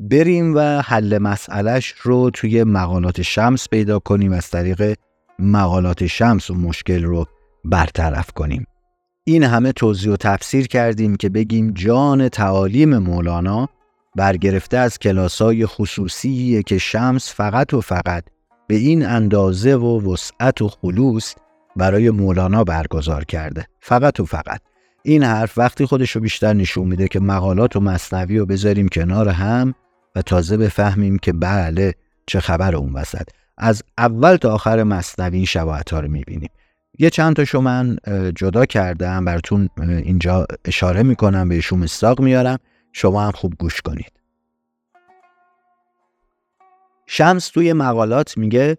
[0.00, 4.94] بریم و حل مسئلش رو توی مقالات شمس پیدا کنیم از طریق
[5.38, 7.26] مقالات شمس و مشکل رو
[7.64, 8.66] برطرف کنیم.
[9.28, 13.68] این همه توضیح و تفسیر کردیم که بگیم جان تعالیم مولانا
[14.16, 18.24] برگرفته از کلاسای خصوصیه که شمس فقط و فقط
[18.66, 21.34] به این اندازه و وسعت و خلوص
[21.76, 23.66] برای مولانا برگزار کرده.
[23.80, 24.60] فقط و فقط.
[25.02, 29.28] این حرف وقتی خودش رو بیشتر نشون میده که مقالات و مصنوی رو بذاریم کنار
[29.28, 29.74] هم
[30.16, 31.94] و تازه بفهمیم که بله
[32.26, 33.28] چه خبر اون وسط.
[33.58, 36.50] از اول تا آخر مصنوی این شباهت ها رو می‌بینیم.
[36.98, 37.96] یه چند تاشو من
[38.34, 42.58] جدا کردم براتون اینجا اشاره می‌کنم بهشون مستاق میارم.
[42.98, 44.12] شما هم خوب گوش کنید.
[47.06, 48.76] شمس توی مقالات میگه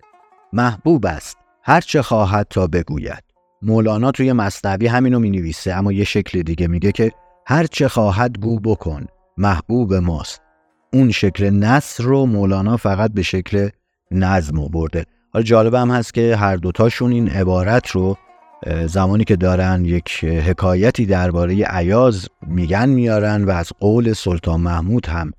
[0.54, 3.24] محبوب است هر چه خواهد تا بگوید.
[3.62, 7.12] مولانا توی مصنوی همینو می نویسه اما یه شکل دیگه میگه که
[7.48, 9.06] هر چه خواهد گو بکن
[9.38, 10.42] محبوب ماست.
[10.94, 13.70] اون شکل نصر رو مولانا فقط به شکل
[14.12, 18.18] نظم برده حالا جالب هم هست که هر دوتاشون این عبارت رو
[18.88, 25.34] زمانی که دارن یک حکایتی درباره عیاز میگن میارن و از قول سلطان محمود هم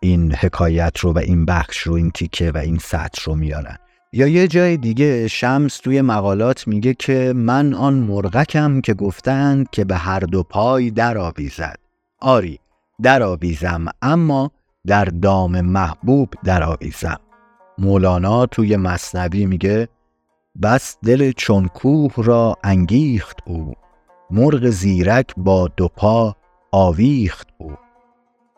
[0.00, 3.76] این حکایت رو و این بخش رو این تیکه و این سطر رو میارن.
[4.12, 9.84] یا یه جای دیگه شمس توی مقالات میگه که من آن مرغکم که گفتند که
[9.84, 11.78] به هر دو پای در آویزد
[12.20, 12.58] آری
[13.02, 14.50] در آویزم اما
[14.86, 17.20] در دام محبوب در آویزم
[17.78, 19.88] مولانا توی مصنوی میگه
[20.62, 23.74] بس دل چونکوه را انگیخت او.
[24.30, 26.36] مرغ زیرک با دو پا
[26.72, 27.72] آویخت او.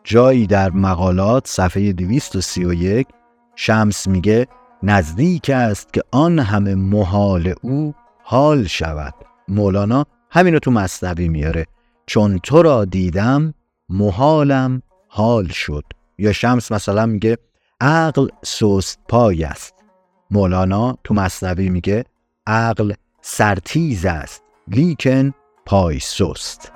[0.03, 3.07] جایی در مقالات صفحه 231
[3.55, 4.47] شمس میگه
[4.83, 9.13] نزدیک است که آن همه محال او حال شود.
[9.47, 11.65] مولانا همینو تو مصنوی میاره.
[12.05, 13.53] چون تو را دیدم
[13.89, 15.83] محالم حال شد.
[16.17, 17.37] یا شمس مثلا میگه
[17.81, 19.80] عقل سست پای است.
[20.31, 22.05] مولانا تو مصنوی میگه
[22.47, 25.33] عقل سرتیز است لیکن
[25.65, 26.71] پای سست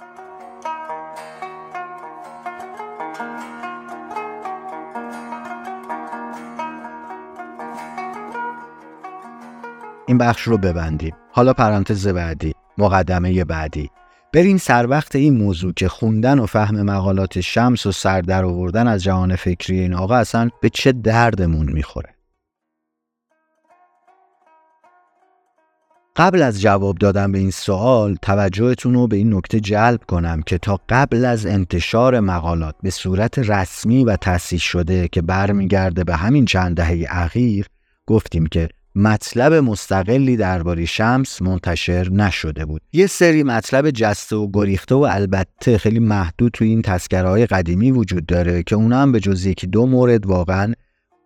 [10.08, 11.15] این بخش رو ببندیم.
[11.32, 13.89] حالا پرانتز بعدی مقدمه بعدی.
[14.34, 18.88] بریم سر وقت این موضوع که خوندن و فهم مقالات شمس و سر در آوردن
[18.88, 22.14] از جهان فکری این آقا اصلا به چه دردمون می‌خوره؟
[26.17, 30.58] قبل از جواب دادن به این سوال توجهتون رو به این نکته جلب کنم که
[30.58, 36.45] تا قبل از انتشار مقالات به صورت رسمی و تأسیس شده که برمیگرده به همین
[36.45, 37.65] چند دهه اخیر
[38.08, 42.82] گفتیم که مطلب مستقلی درباره شمس منتشر نشده بود.
[42.93, 48.25] یه سری مطلب جسته و گریخته و البته خیلی محدود توی این تذکرهای قدیمی وجود
[48.25, 50.73] داره که اونا هم به جز یکی دو مورد واقعا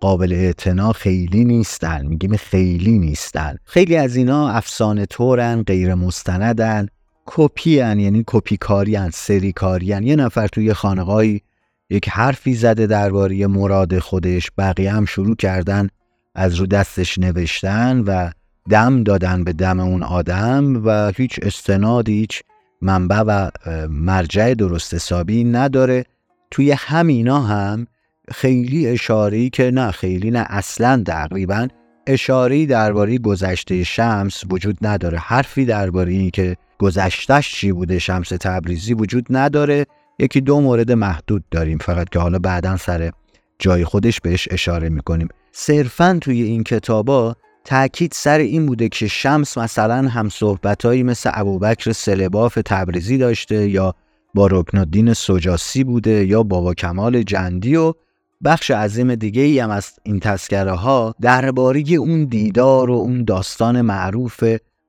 [0.02, 3.56] قابل اعتنا خیلی نیستن میگیم خیلی نیستن.
[3.66, 6.88] خیلی از اینا افسانه طورن غیر مستندن
[7.26, 11.42] کپی یعنی کپی کاری سری کاری یه نفر توی خانقاهی
[11.90, 15.90] یک حرفی زده درباره مراد خودش بقیه هم شروع کردن
[16.36, 18.32] از رو دستش نوشتن و
[18.70, 22.42] دم دادن به دم اون آدم و هیچ استناد هیچ
[22.82, 23.50] منبع و
[23.90, 26.06] مرجع درست حسابی نداره.
[26.52, 27.88] توی همینا هم
[28.32, 30.46] خیلی اشاری که نه خیلی نه.
[30.50, 31.68] اصلا تقریبا
[32.08, 35.18] اشاری درباره گذشته شمس وجود نداره.
[35.18, 39.86] حرفی درباره این که گذشتش چی بوده شمس تبریزی وجود نداره.
[40.20, 43.12] یکی دو مورد محدود داریم فقط که حالا بعدا سر
[43.60, 45.28] جای خودش بهش اشاره می‌کنیم.
[45.52, 51.92] صرفا توی این کتابا تاکید سر این بوده که شمس مثلا هم صحبتهایی مثل ابوبکر
[51.92, 53.94] سلباف تبریزی داشته یا
[54.34, 57.94] با رکن سجاسی بوده یا بابا کمال جندی و
[58.44, 63.82] بخش عظیم دیگه ای هم از این تذکره ها درباره اون دیدار و اون داستان
[63.82, 64.44] معروف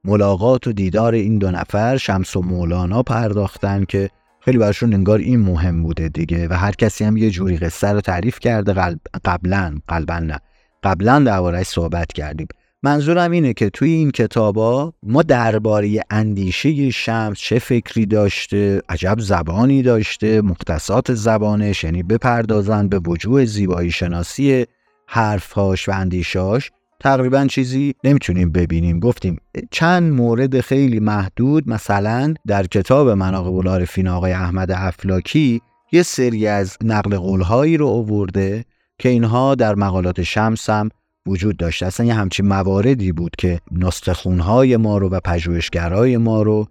[0.04, 5.40] ملاقات و دیدار این دو نفر شمس و مولانا پرداختن که خیلی براشون انگار این
[5.40, 10.18] مهم بوده دیگه و هر کسی هم یه جوری قصه رو تعریف کرده قبلا قلبا
[10.18, 10.40] نه.
[10.82, 12.48] قبلا دربارهش صحبت کردیم.
[12.82, 19.82] منظورم اینه که توی این کتابا ما درباره اندیشه شمس چه فکری داشته عجب زبانی
[19.82, 24.66] داشته مختصات زبانش یعنی بپردازن به وجوه زیبایی شناسی
[25.06, 26.70] حرفهاش و اندیشاش
[27.00, 29.00] تقریبا چیزی نمی‌تونیم ببینیم.
[29.00, 31.68] گفتیم چند مورد خیلی محدود.
[31.68, 35.60] مثلا در کتاب مناقب العارفین آقای احمد افلاکی
[35.92, 38.64] یه سری از نقل قولهایی رو آورده
[38.98, 40.88] که اینها در مقالات شمس هم
[41.26, 41.86] وجود داشته.
[41.86, 46.66] اصلا یه همچین مواردی بود که نستخونهای ما رو و پژوهشگرای ما رو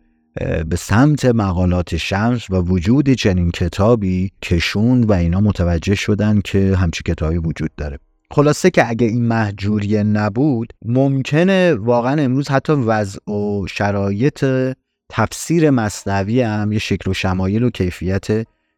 [0.70, 7.14] به سمت مقالات شمس و وجود چنین کتابی کشوند و اینا متوجه شدن که همچین
[7.14, 8.00] کتابی وجود داره.
[8.32, 14.46] خلاصه که اگه این محجوریه نبود ممکنه واقعا امروز حتی وضع و شرایط
[15.10, 18.28] تفسیر مصنوی هم یه شکل و شمایل و کیفیت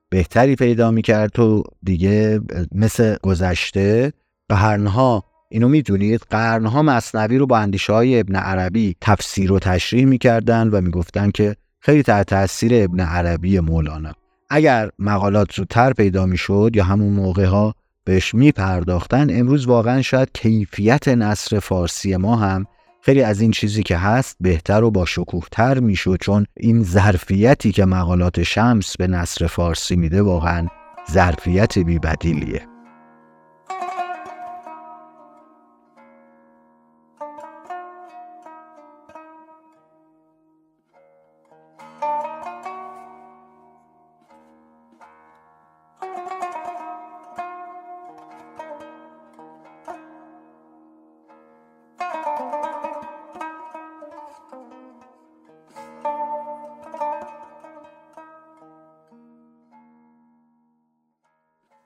[0.09, 2.41] بهتری پیدا می‌کرد و دیگه
[2.71, 4.13] مثل گذشته
[4.49, 10.67] قرنها اینو می‌دونید؟ قرنها مصنوی رو با اندیشه های ابن عربی تفسیر و تشریح می‌کردن
[10.67, 14.13] و می‌گفتن که خیلی تحت تاثیر ابن عربی مولانا.
[14.49, 21.07] اگر مقالات زودتر پیدا می‌شد یا همون موقع ها بهش میپرداختن امروز واقعا شاید کیفیت
[21.07, 22.65] نصر فارسی ما هم
[23.01, 27.85] خیلی از این چیزی که هست بهتر و با شکوهتر می‌شد چون این ظرفیتی که
[27.85, 30.67] مقالات شمس به نصر فارسی میده واقعا
[31.11, 32.70] ظرفیت بیبدیلیه.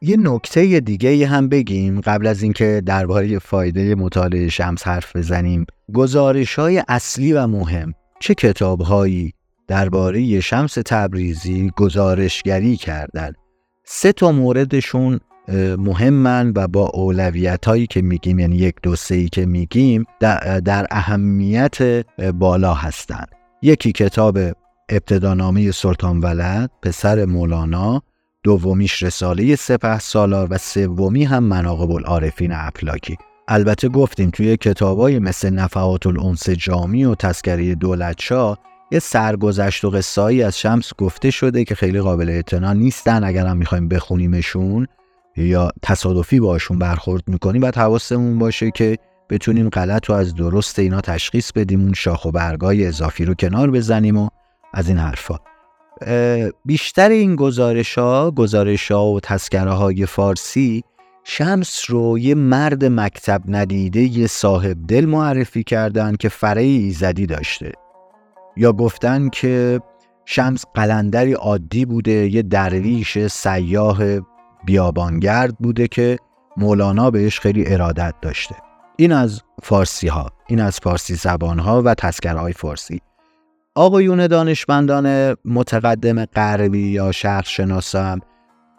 [0.05, 5.65] یه نکته دیگه هم بگیم قبل از اینکه درباره فایده مطالعه شمس حرف بزنیم.
[5.93, 7.93] گزارش های اصلی و مهم.
[8.19, 9.33] چه کتاب هایی
[9.67, 13.33] درباره شمس تبریزی گزارشگری کردن؟
[13.83, 15.19] سه تا موردشون
[15.77, 20.87] مهمن و با اولویت هایی که میگیم یعنی یک دو سه که میگیم در, در
[20.91, 23.27] اهمیت بالا هستند
[23.61, 24.37] یکی کتاب
[24.89, 28.01] ابتدانامه سلطان ولد پسر مولانا.
[28.45, 33.17] دومیش رساله سپه سالار و سومی هم مناقب العارفین افلاکی
[33.47, 38.57] البته گفتیم توی کتابای مثل نفعات الانس جامی و تذکره دولتشاه
[38.91, 43.57] یه سرگذشت و قصایی از شمس گفته شده که خیلی قابل اعتنا نیستن اگر هم
[43.57, 44.87] می‌خوایم بخونیمشون
[45.37, 48.97] یا تصادفی باشون برخورد می‌کنیم باید حواسمون باشه که
[49.29, 53.71] بتونیم غلط و از درست اینا تشخیص بدیم اون شاخ و برگای اضافی رو کنار
[53.71, 54.29] بزنیم و
[54.73, 55.39] از این حرفا.
[56.65, 60.83] بیشتر این گزارش ها گزارش ها و تسکره های فارسی
[61.23, 67.71] شمس رو یه مرد مکتب ندیده یه صاحب دل معرفی کردن که فره ایزدی داشته.
[68.57, 69.79] یا گفتن که
[70.25, 73.97] شمس قلندری عادی بوده یه درویش سیاه
[74.65, 76.17] بیابانگرد بوده که
[76.57, 78.55] مولانا بهش خیلی ارادت داشته.
[78.97, 83.01] این از فارسی ها این از فارسی زبان ها و تسکره های فارسی.
[83.77, 88.19] آقایون دانشمندان متقدم غربی یا شخص شناسم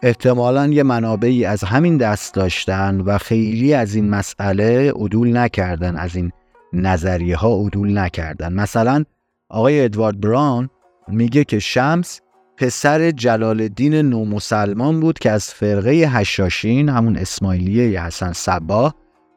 [0.03, 6.15] احتمالا یه منابعی از همین دست داشتن و خیلی از این مسئله عدول نکردن از
[6.15, 6.31] این
[6.73, 8.53] نظریه ها عدول نکردن.
[8.53, 9.03] مثلا
[9.49, 10.69] آقای ادوارد براون
[11.07, 12.21] میگه که شمس
[12.57, 18.95] پسر جلال الدین نومسلمان بود که از فرقه هشاشین همون اسماعیلیه حسن صباه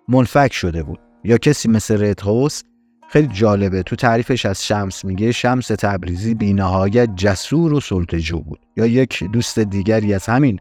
[0.08, 0.98] منفک شده بود.
[1.24, 2.62] یا کسی مثل ردهوس
[3.12, 3.82] خیلی جالبه.
[3.82, 8.60] تو تعریفش از شمس میگه شمس تبریزی بینهایت جسور و سلطجو بود.
[8.76, 10.58] یا یک دوست دیگری از همین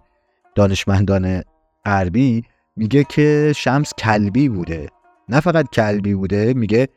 [0.55, 1.41] دانشمندان
[1.85, 2.43] غربی
[2.75, 4.87] میگه که شمس کلبی بوده.
[5.29, 6.87] نه فقط کلبی بوده میگه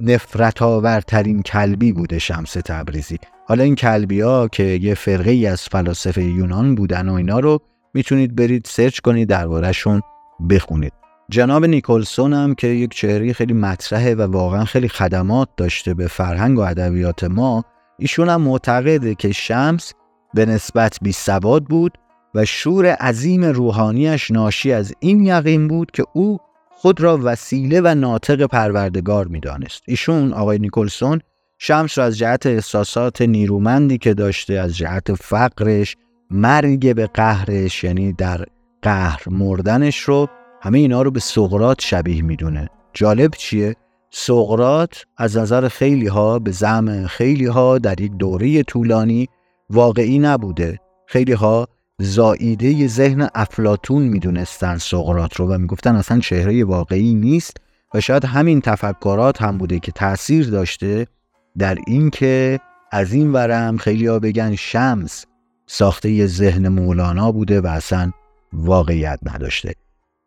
[0.00, 3.18] نفرت آورترین کلبی بوده شمس تبریزی.
[3.46, 7.58] حالا این کلبی ها که یه فرقه ای از فلاسفه یونان بودن و اینا رو
[7.94, 10.02] می‌تونید برید سرچ کنید دربارهشون
[10.50, 10.99] بخونید.
[11.30, 16.58] جناب نیکلسون هم که یک چهره خیلی مطرحه و واقعا خیلی خدمات داشته به فرهنگ
[16.58, 17.64] و ادبیات ما
[17.98, 19.92] ایشون هم معتقده که شمس
[20.34, 21.98] به نسبت بی سواد بود
[22.34, 26.38] و شور عظیم روحانیش ناشی از این یقین بود که او
[26.70, 29.82] خود را وسیله و ناطق پروردگار می‌دانست.
[29.86, 31.20] ایشون آقای نیکلسون
[31.58, 35.96] شمس را از جهت احساسات نیرومندی که داشته از جهت فقرش
[36.30, 38.46] مرگ به قهرش یعنی در
[38.82, 40.28] قهر مردنش رو
[40.62, 42.68] همه اینا رو به سقرات شبیه می‌دونه.
[42.92, 43.76] جالب چیه؟
[44.10, 49.28] سقرات از نظر خیلی ها به زم خیلی ها در یک دوره طولانی
[49.70, 50.78] واقعی نبوده.
[51.06, 57.56] خیلی ها زائیده ذهن افلاتون می‌دونستن سقرات رو و می‌گفتن اصلا چهره واقعی نیست
[57.94, 61.06] و شاید همین تفکرات هم بوده که تاثیر داشته
[61.58, 62.60] در اینکه
[62.92, 65.26] از این ورم خیلی ها بگن شمس
[65.66, 68.12] ساخته ذهن مولانا بوده و اصلا
[68.52, 69.74] واقعیت نداشته.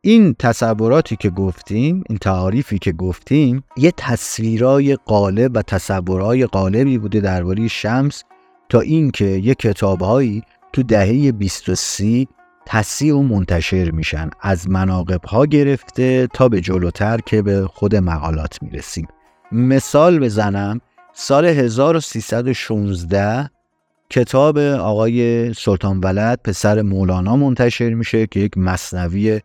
[0.05, 7.19] این تصوراتی که گفتیم این تعاریفی که گفتیم یه تصویرای قالب و تصورای قالبی بوده
[7.19, 8.23] درباره شمس
[8.69, 10.43] تا اینکه یه کتابهایی
[10.73, 12.25] تو دهه 23
[12.65, 14.29] تصیح و منتشر میشن.
[14.41, 19.07] از مناقب ها گرفته تا به جلوتر که به خود مقالات می‌رسیم.
[19.51, 20.81] مثال بزنم
[21.13, 23.49] سال 1316
[24.09, 29.41] کتاب آقای سلطان ولد پسر مولانا منتشر میشه که یک مصنوی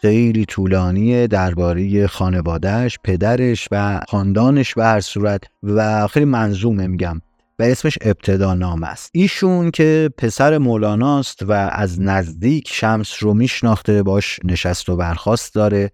[0.00, 7.20] خیلی طولانی درباره خانوادهش، پدرش و خاندانش به هر صورت و خیلی منظومه میگم
[7.58, 9.10] و اسمش ابتدا نام است.
[9.14, 15.90] ایشون که پسر مولاناست و از نزدیک شمس رو میشناخته باش نشست و برخواست داره.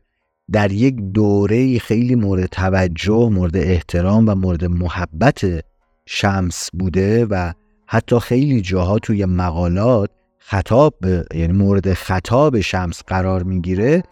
[0.53, 5.65] در یک دوره خیلی مورد توجه مورد احترام و مورد محبت
[6.07, 7.53] شمس بوده و
[7.87, 10.11] حتی خیلی جاها توی مقالات
[10.47, 10.95] خطاب
[11.35, 14.03] یعنی مورد خطاب شمس قرار می‌گیره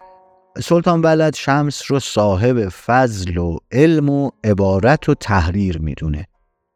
[0.63, 6.27] سلطان ولد شمس رو صاحب فضل و علم و عبارت و تحریر می‌دونه.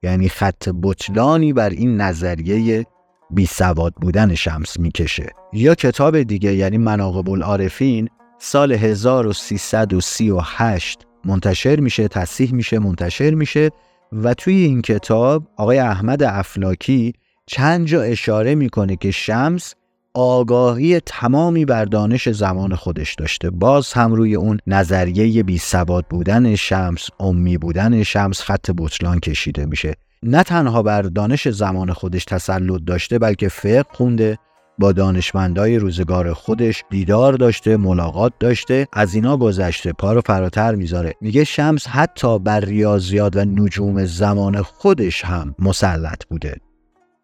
[0.03, 2.87] یعنی خط بطلانی بر این نظریه
[3.31, 5.27] بی سواد بودن شمس می‌کشه.
[5.53, 13.71] یا کتاب دیگه یعنی مناقب العارفین سال 1338 منتشر میشه تصحیح میشه منتشر میشه
[14.13, 17.15] و توی این کتاب آقای احمد افلاکی
[17.47, 19.75] چند جا اشاره می‌کنه که شمس
[20.15, 23.51] آگاهی تمامی بر دانش زمان خودش داشته.
[23.51, 29.67] باز هم روی اون نظریه بی سواد بودن شمس امی بودن شمس خط بطلان کشیده
[29.67, 29.95] میشه.
[30.23, 34.39] نه تنها بر دانش زمان خودش تسلط داشته بلکه فقه خونده
[34.79, 41.15] با دانشمندای روزگار خودش دیدار داشته ملاقات داشته از اینا گذشته پا رو فراتر می‌ذاره.
[41.21, 46.57] میگه شمس حتی بر ریاضیات و نجوم زمان خودش هم مسلط بوده.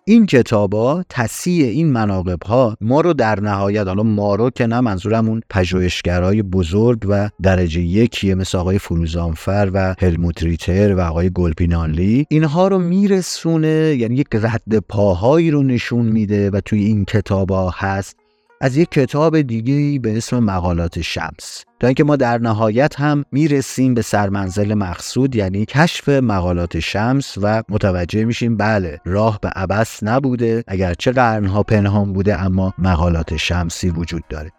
[0.05, 4.81] این کتابا تصیح این مناقب ها ما رو در نهایت حالا ما رو که نه
[4.81, 11.31] منظورم اون پژوهشگرای بزرگ و درجه یکیه مثل آقای فروزانفر و هلموت ریتر و آقای
[11.31, 17.71] گلپینانلی اینها رو میرسونه یعنی یک رد پاهایی رو نشون میده و توی این کتابا
[17.71, 18.22] هست
[18.65, 21.65] از یک کتاب دیگه به اسم مقالات شمس.
[21.81, 27.63] تا اینکه ما در نهایت هم می‌رسیم به سرمنزل مقصود یعنی کشف مقالات شمس و
[27.69, 34.23] متوجه میشیم بله راه به عبس نبوده اگرچه قرنها پنهان بوده اما مقالات شمسی وجود
[34.29, 34.51] داره.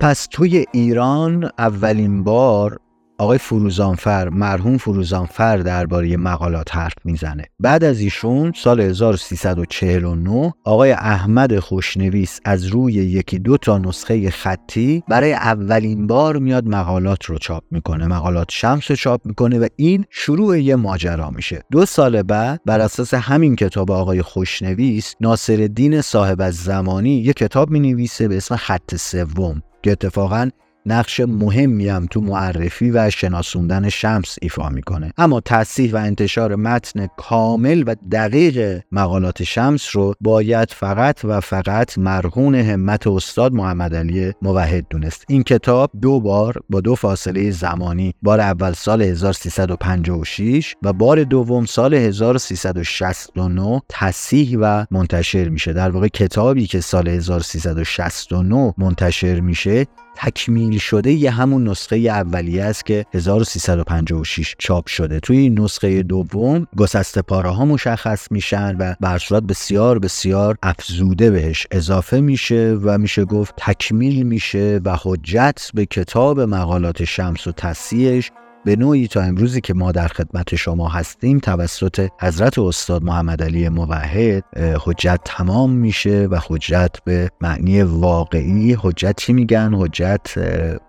[0.00, 2.81] پس توی ایران اولین بار
[3.22, 7.44] آقای فروزانفر مرحوم فروزانفر درباره مقالات حرف می‌زنه.
[7.60, 15.02] بعد از ایشون سال 1349 آقای احمد خوشنویس از روی یکی دو تا نسخه خطی
[15.08, 18.06] برای اولین بار میاد مقالات رو چاپ می‌کنه.
[18.06, 21.62] مقالات شمس رو چاپ می‌کنه و این شروع یه ماجرا میشه.
[21.70, 27.32] دو سال بعد بر اساس همین کتاب آقای خوشنویس ناصر دین صاحب از زمانی یه
[27.32, 30.50] کتاب می‌نویسه به اسم خط سوم که اتفاقا
[30.86, 35.12] نقش مهمی هم تو معرفی و شناسوندن شمس ایفا می‌کنه.
[35.18, 41.98] اما تصحیح و انتشار متن کامل و دقیق مقالات شمس رو باید فقط و فقط
[41.98, 45.24] مرهون همت استاد محمد علی موحد دونست.
[45.28, 51.64] این کتاب دو بار با دو فاصله زمانی بار اول سال 1356 و بار دوم
[51.64, 55.72] سال 1369 تصحیح و منتشر میشه.
[55.72, 62.86] در واقع کتابی که سال 1369 منتشر میشه تکمیل شده یه همون نسخه اولیه است
[62.86, 65.20] که 1356 چاپ شده.
[65.20, 71.66] توی نسخه دوم گسسته پاره ها مشخص میشن و بر صورت بسیار بسیار افزوده بهش
[71.70, 78.30] اضافه میشه و میشه گفت تکمیل میشه و حجت به کتاب مقالات شمس و تصیحش
[78.64, 83.68] به نوعی تا امروزی که ما در خدمت شما هستیم توسط حضرت استاد محمد علی
[83.68, 90.38] موحد حجت تمام میشه و حجت به معنی واقعی حجت چی میگن حجت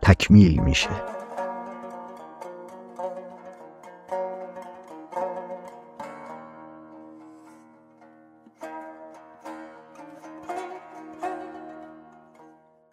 [0.01, 1.12] تکمیل میشه.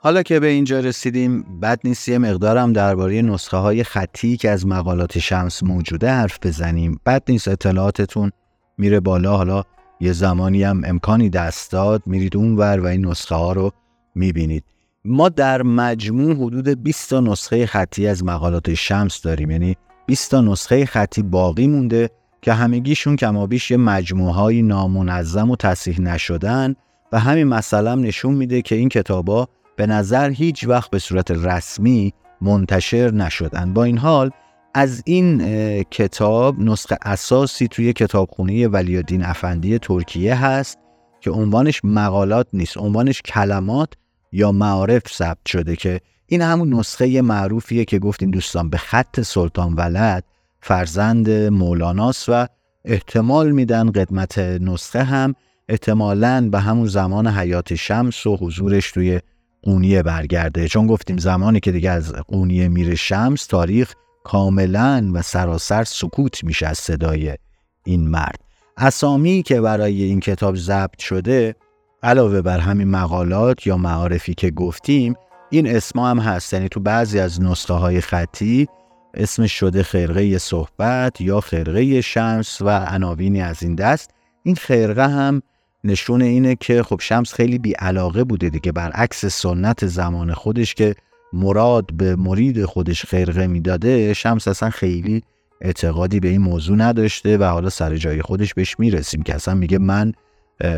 [0.02, 4.66] حالا که به اینجا رسیدیم بد نیست یه مقدارم درباره نسخه های خطی که از
[4.66, 7.00] مقالات شمس موجوده حرف بزنیم.
[7.06, 8.30] بد نیست اطلاعاتتون
[8.78, 9.36] میره بالا.
[9.36, 9.62] حالا
[10.00, 13.72] یه زمانی هم امکانی دست داد میرید اونور و این نسخه ها رو
[14.14, 14.64] می‌بینید.
[15.04, 19.50] ما در مجموع حدود 20 تا نسخه خطی از مقالات شمس داریم.
[19.50, 19.76] یعنی
[20.06, 22.10] 20 تا نسخه خطی باقی مونده
[22.42, 26.74] که همگیشون کمابیش یه مجموعه های نامنظم و تصحیح نشدن
[27.12, 29.48] و همین مثلا نشون میده که این کتابا
[29.80, 33.72] به نظر هیچ وقت به صورت رسمی منتشر نشدن.
[33.72, 34.30] با این حال
[34.74, 35.42] از این
[35.82, 40.78] کتاب نسخه اساسی توی کتابخونه ولیالدین افندی ترکیه هست
[41.20, 43.92] که عنوانش مقالات نیست عنوانش کلمات
[44.32, 49.74] یا معارف ثبت شده که این همون نسخه معروفیه که گفتیم دوستان به خط سلطان
[49.74, 50.24] ولد
[50.60, 52.46] فرزند مولاناست و
[52.84, 55.34] احتمال میدن قدمت نسخه هم
[55.68, 59.20] احتمالا به همون زمان حیات شمس و حضورش توی
[59.62, 60.68] قونیه برگرده.
[60.68, 63.94] چون گفتیم زمانی که دیگه از قونیه میره شمس تاریخ
[64.24, 67.36] کاملا و سراسر سکوت میشه از صدای
[67.84, 68.40] این مرد.
[68.76, 71.54] اسامی که برای این کتاب ضبط شده
[72.02, 75.14] علاوه بر همین مقالات یا معارفی که گفتیم
[75.50, 76.52] این اسما هم هست.
[76.52, 78.68] یعنی تو بعضی از نسخه های خطی
[79.14, 84.10] اسمش شده خرقه صحبت یا خرقه شمس و عناوینی از این دست.
[84.42, 85.42] این خرقه هم
[85.84, 88.72] نشون اینه که خب شمس خیلی بی علاقه بوده دیگه.
[88.72, 90.94] برعکس سنت زمان خودش که
[91.32, 95.22] مراد به مرید خودش خرقه می‌داده شمس اصلا خیلی
[95.60, 99.78] اعتقادی به این موضوع نداشته و حالا سر جای خودش بهش می‌رسیم که اصلا میگه
[99.78, 100.12] من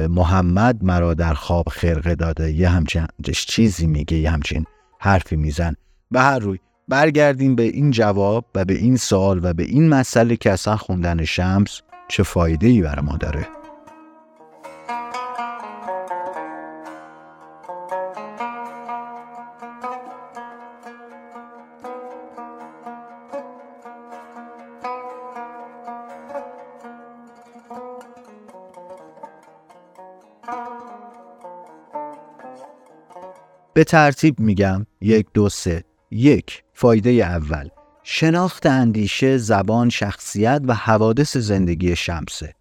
[0.08, 2.52] محمد مرا در خواب خرقه داده.
[2.52, 4.66] یه همچین چیزی میگه یه همچین
[5.00, 5.74] حرفی میزن.
[6.10, 10.36] به هر روی برگردیم به این جواب و به این سوال و به این مسئله
[10.36, 13.48] که اصلا خوندن شمس چه فایده ای برای ما داره.
[33.82, 35.84] به ترتیب میگم یک دو سه.
[36.10, 37.68] یک فایده اول.
[38.02, 42.54] شناخت اندیشه زبان شخصیت و حوادث زندگی شمسه.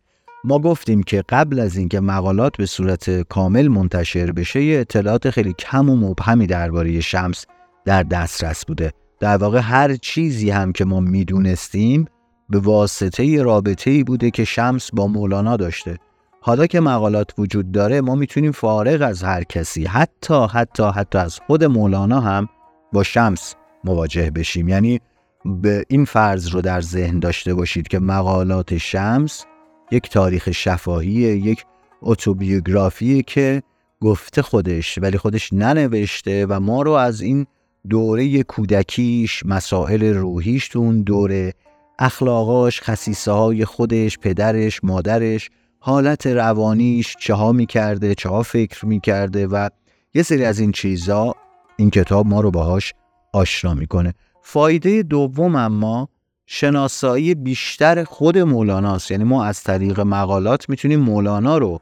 [0.44, 5.54] ما گفتیم که قبل از اینکه مقالات به صورت کامل منتشر بشه یه اطلاعات خیلی
[5.54, 7.46] کم و مبهمی درباره شمس
[7.86, 8.94] در دسترس بوده.
[9.20, 12.06] در واقع هر چیزی هم که ما می‌دونستیم
[12.50, 15.98] به واسطه رابطه ای بوده که شمس با مولانا داشته.
[16.44, 21.40] حالا که مقالات وجود داره ما می‌تونیم فارغ از هر کسی حتی حتی حتی از
[21.48, 22.50] خود مولانا هم
[22.94, 24.68] با شمس مواجه بشیم.
[24.70, 25.00] یعنی
[25.46, 29.46] به این فرض رو در ذهن داشته باشید که مقالات شمس
[29.92, 31.66] یک تاریخ شفاهی یک
[32.02, 33.64] اتوبیوگرافی که
[34.02, 37.46] گفته خودش ولی خودش ننوشته و ما رو از این
[37.90, 41.54] دوره کودکیش مسائل روحیش تو اون دوره
[42.00, 45.50] اخلاقاش خصیصه های خودش پدرش مادرش
[45.84, 49.70] حالت روانیش چه ها می‌کرده چه فکر می‌کرده و
[50.14, 51.36] یه سری از این چیزا
[51.78, 52.94] این کتاب ما رو باهاش
[53.34, 54.14] آشنا می‌کنه.
[54.42, 56.10] فایده دوم اما
[56.46, 59.12] شناسایی بیشتر خود مولاناست.
[59.12, 61.80] یعنی ما از طریق مقالات می‌تونیم مولانا رو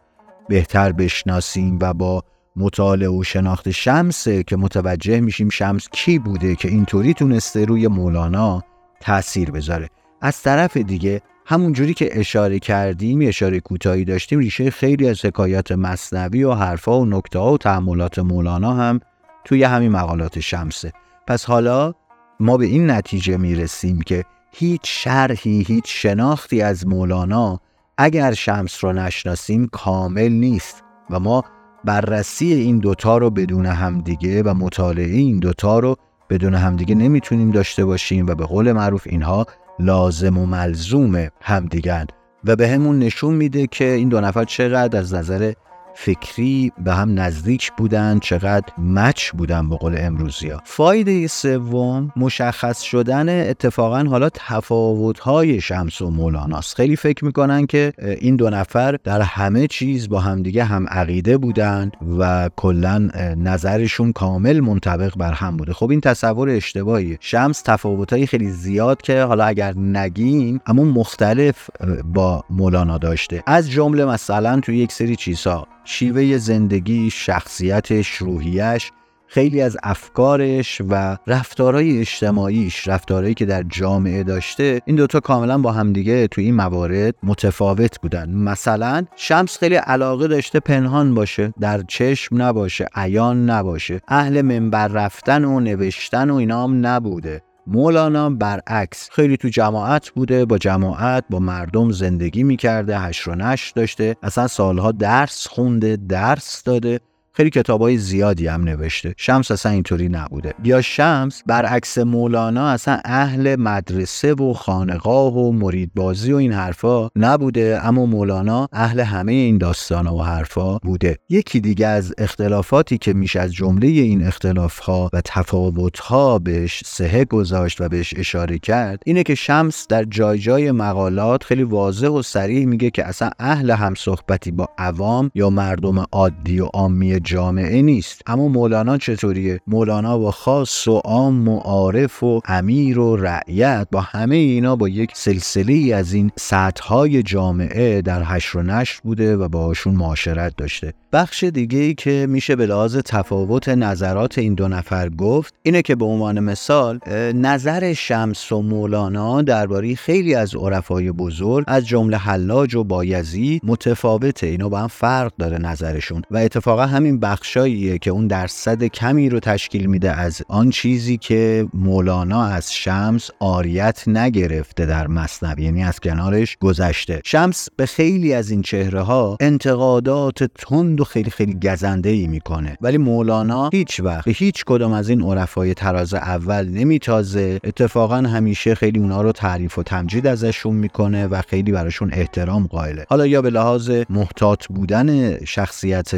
[0.50, 2.24] بهتر بشناسیم و با
[2.56, 8.64] مطالعه و شناخت شمسه که متوجه میشیم شمس کی بوده که اینطوری تونسته روی مولانا
[9.02, 9.90] تاثیر بذاره.
[10.22, 11.22] از طرف دیگه
[11.52, 17.00] همون جوری که اشاره کردیم اشاره کوتاهی داشتیم ریشه خیلی از حکایات مصنوی و حرفا
[17.00, 19.00] و نکته و تحملات مولانا هم
[19.46, 20.94] توی همین مقالات شمسه.
[21.28, 21.94] پس حالا
[22.40, 27.60] ما به این نتیجه می‌رسیم که هیچ شرحی هیچ شناختی از مولانا
[27.98, 31.44] اگر شمس رو نشناسیم کامل نیست و ما
[31.86, 35.96] بررسی این دوتا رو بدون همدیگه و مطالعه این دوتا رو
[36.30, 39.46] بدون همدیگه نمی‌تونیم داشته باشیم و به قول معروف اینها
[39.80, 42.06] لازم و ملزوم همدیگن
[42.44, 45.54] و به همون نشون میده که این دو نفر چقدر از نظر
[45.96, 52.82] فکری به هم نزدیک بودن چقدر مچ بودن به قول امروزی ها فایده سوم مشخص
[52.82, 56.76] شدن اتفاقا حالا تفاوت های شمس و مولاناست.
[56.76, 61.92] خیلی فکر می‌کنن که این دو نفر در همه چیز با همدیگه هم عقیده بودن
[62.20, 65.74] و کلا نظرشون کامل منطبق بر هم بوده.
[65.74, 71.70] خب این تصور اشتباهی شمس تفاوت های خیلی زیاد که حالا اگر نگیم اما مختلف
[72.04, 73.44] با مولانا داشته.
[73.46, 75.68] از جمله مثلا توی یک سری چیزها.
[75.92, 78.92] شیوه زندگی، شخصیتش، روحیش
[79.28, 85.72] خیلی از افکارش و رفتارهای اجتماعیش رفتارهایی که در جامعه داشته این دوتا کاملا با
[85.72, 88.30] همدیگه توی این موارد متفاوت بودن.
[88.30, 95.46] مثلا شمس خیلی علاقه داشته پنهان باشه در چشم نباشه عیان نباشه اهل منبر رفتن
[95.46, 97.42] و نوشتن و اینا هم نبوده.
[97.72, 103.72] مولانا برعکس خیلی تو جماعت بوده با جماعت با مردم زندگی می‌کرده هش و نش
[103.72, 107.00] داشته اصلا سالها درس خونده درس داده.
[107.34, 109.14] خیلی کتابای زیادی هم نوشته.
[109.18, 110.54] شمس اصلا اینطوری نبوده.
[110.64, 117.80] یا شمس برعکس مولانا اصلا اهل مدرسه و خانقاه و مریدبازی و این حرفا نبوده
[117.84, 121.18] اما مولانا اهل همه این داستان و حرفا بوده.
[121.30, 127.82] یکی دیگه از اختلافاتی که میشه از جمله این اختلافها و تفاوتها بهش سهه گذاشت
[127.82, 132.66] و بهش اشاره کرد اینه که شمس در جای جای مقالات خیلی واضح و سریع
[132.66, 138.22] میگه که اصلا اهل هم صحبتی با عوام یا مردم عادی و عامی جامعه نیست.
[138.28, 144.02] اما مولانا چطوریه؟ مولانا با خاص و عام و عارف و امیر و رعیت با
[144.02, 149.48] همه اینا با یک سلسله از این سطح جامعه در حشر و نشر بوده و
[149.48, 150.94] باشون معاشرت داشته.
[151.14, 155.96] بخش دیگه ای که میشه به لحاظ تفاوت نظرات این دو نفر گفت اینه که
[155.96, 157.00] به عنوان مثال
[157.36, 164.48] نظر شمس و مولانا درباره خیلی از عرفای بزرگ از جمله حلاج و بایزی متفاوته.
[164.48, 166.22] اینا با هم فرق داره نظرشون.
[166.32, 171.68] و اتفاقا همین بخشاییه که اون درصد کمی رو تشکیل میده از آن چیزی که
[171.74, 177.22] مولانا از شمس آریت نگرفته در مصنوی یعنی از کنارش گذشته.
[177.26, 182.78] شمس به خیلی از این چهره ها انتقادات تند و خیلی خیلی گزنده ای می‌کنه.
[182.82, 187.60] ولی مولانا هیچ وقت به هیچ کدام از این عرفای تراز اول نمیتازه.
[187.64, 193.06] اتفاقا همیشه خیلی اونا رو تعریف و تمجید ازشون می‌کنه و خیلی براشون احترام قائله.
[193.10, 196.16] حالا یا به لحاظ محتاط بودن شخصیت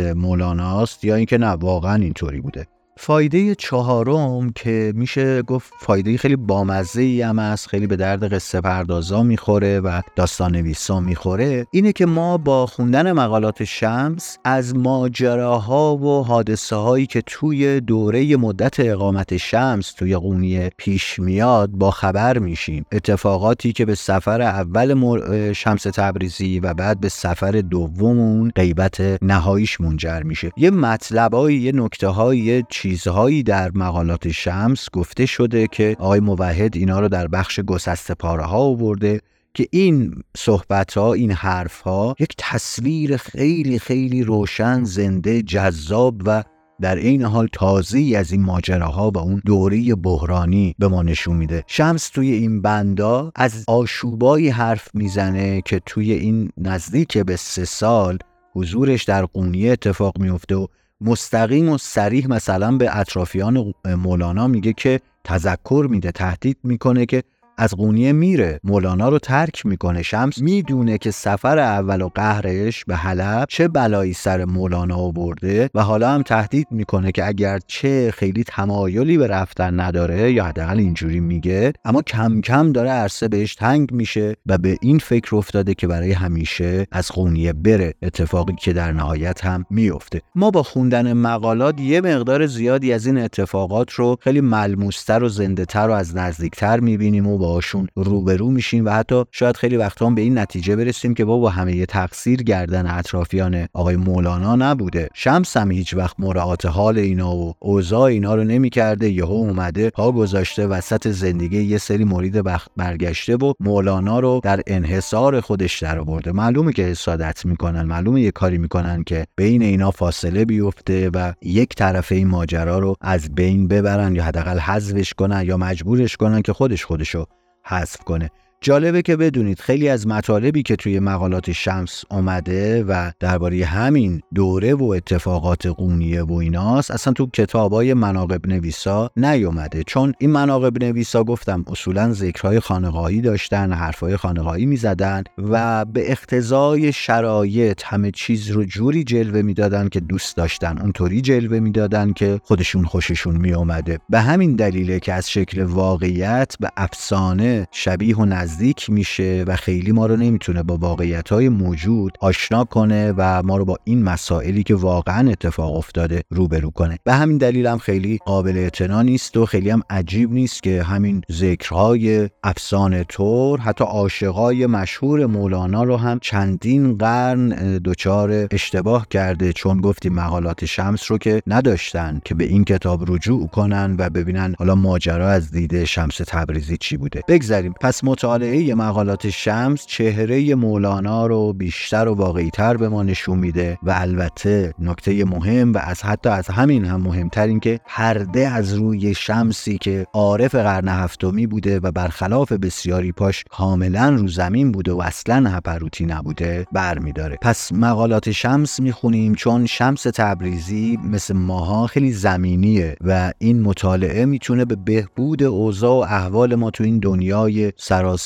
[0.81, 2.67] مولاناست یا اینکه نه واقعا اینطوری بوده.
[3.03, 8.61] فایده چهارم که میشه گفت فایده خیلی بامزه ای هم است خیلی به درد قصه
[8.61, 11.67] پردازا می‌خوره و داستان نویسا می‌خوره.
[11.71, 18.37] اینه که ما با خوندن مقالات شمس از ماجراها و حادثه هایی که توی دوره
[18.37, 22.85] مدت اقامت شمس توی قونیه پیش میاد با خبر میشیم.
[22.91, 30.21] اتفاقاتی که به سفر اول شمس تبریزی و بعد به سفر دومون غیبت نهاییش منجر
[30.23, 30.51] میشه.
[30.57, 36.99] یه مطلبایی یه نکته های چیزهایی در مقالات شمس گفته شده که آقای موحد اینا
[36.99, 39.21] رو در بخش گسست پاره ها آورده
[39.53, 46.43] که این صحبت ها این حرف ها یک تصویر خیلی خیلی روشن زنده جذاب و
[46.81, 51.63] در این حال تازه از این ماجراها و اون دوره بحرانی به ما نشون میده.
[51.67, 58.17] شمس توی این بندا از آشوبایی حرف می‌زنه که توی این نزدیک به سه سال
[58.53, 60.67] حضورش در قونیه اتفاق میفته و
[61.01, 67.23] مستقیم و سریح مثلا به اطرافیان مولانا میگه که تذکر میده تهدید می‌کنه که
[67.61, 68.59] از قونیه میره.
[68.63, 70.01] مولانا رو ترک می‌کنه.
[70.01, 75.83] شمس می‌دونه که سفر اول و قهرش به حلب چه بلایی سر مولانا آورده و
[75.83, 81.19] حالا هم تهدید می‌کنه که اگر چه خیلی تمایلی به رفتن نداره یا حداقل اینجوری
[81.19, 85.87] میگه اما کم کم داره عرصه بهش تنگ میشه و به این فکر افتاده که
[85.87, 87.93] برای همیشه از قونیه بره.
[88.01, 93.17] اتفاقی که در نهایت هم میفته ما با خوندن مقالات یه مقدار زیادی از این
[93.17, 98.85] اتفاقات رو خیلی ملموستر و زنده تر و از نزدیکتر می‌بینیم و باشون روبرو میشیم
[98.85, 103.67] و حتی شاید خیلی وقتا به این نتیجه برسیم که بابا همه تقصیر گردن اطرافیان
[103.73, 105.09] آقای مولانا نبوده.
[105.13, 109.09] شمس هم هیچ وقت مراعات حال اینا و اوضاع اینا رو نمی‌کرده.
[109.09, 112.41] یهو اومده پا گذاشته وسط زندگی یه سری مرید
[112.77, 116.31] برگشته و مولانا رو در انحصار خودش در آورده.
[116.31, 121.75] معلومه که حسادت می‌کنن معلومه یه کاری می‌کنن که بین اینا فاصله بیفته و یک
[121.75, 126.53] طرف این ماجرا رو از بین ببرن یا حداقل حذفش کنن یا مجبورش کنن که
[126.53, 127.25] خودش خودشو
[127.63, 128.29] حذف کنه.
[128.63, 134.73] جالبه که بدونید خیلی از مطالبی که توی مقالات شمس آمده و درباره همین دوره
[134.73, 139.83] و اتفاقات قونیه و ایناست اصلا تو کتابای مناقب نویسا نیومده.
[139.83, 146.93] چون این مناقب نویسا گفتم اصولا ذکرهای خانقاهی داشتن حرفهای خانقاهی می‌زدن و به اقتضای
[146.93, 152.85] شرایط همه چیز رو جوری جلوه می‌دادن که دوست داشتن اونطوری جلوه می‌دادن که خودشون
[152.85, 159.43] خوششون میومده به همین دلیله که از شکل واقعیت به افسانه شبیه و نزدیک میشه
[159.47, 163.77] و خیلی ما رو نمی‌تونه با واقعیت های موجود آشنا کنه و ما رو با
[163.83, 166.97] این مسائلی که واقعا اتفاق افتاده روبرو کنه.
[167.03, 171.21] به همین دلیل هم خیلی قابل اعتنا نیست و خیلی هم عجیب نیست که همین
[171.31, 179.53] ذکرهای افسانه طور حتی عاشقای مشهور مولانا رو هم چندین قرن دچار اشتباه کرده.
[179.53, 184.55] چون گفتیم مقالات شمس رو که نداشتن که به این کتاب رجوع کنن و ببینن
[184.59, 187.21] حالا ماجرا از دیده شمس تبریزی چی بوده.
[187.27, 187.73] بگذریم.
[187.81, 193.77] پس مطالعه مطالعه مقالات شمس چهره مولانا رو بیشتر و واقعیتر به ما نشون میده
[193.83, 198.73] و البته نکته مهم و از حتی از همین هم مهمتر این که پرده از
[198.73, 204.91] روی شمسی که عارف قرن هفتمی بوده و برخلاف بسیاری پاش کاملا رو زمین بوده
[204.91, 212.11] و اصلا هپروتی نبوده برمیداره پس مقالات شمس می‌خونیم چون شمس تبریزی مثل ماها خیلی
[212.11, 217.71] زمینیه و این مطالعه می‌تونه به بهبود اوضاع و احوال ما تو این دنیای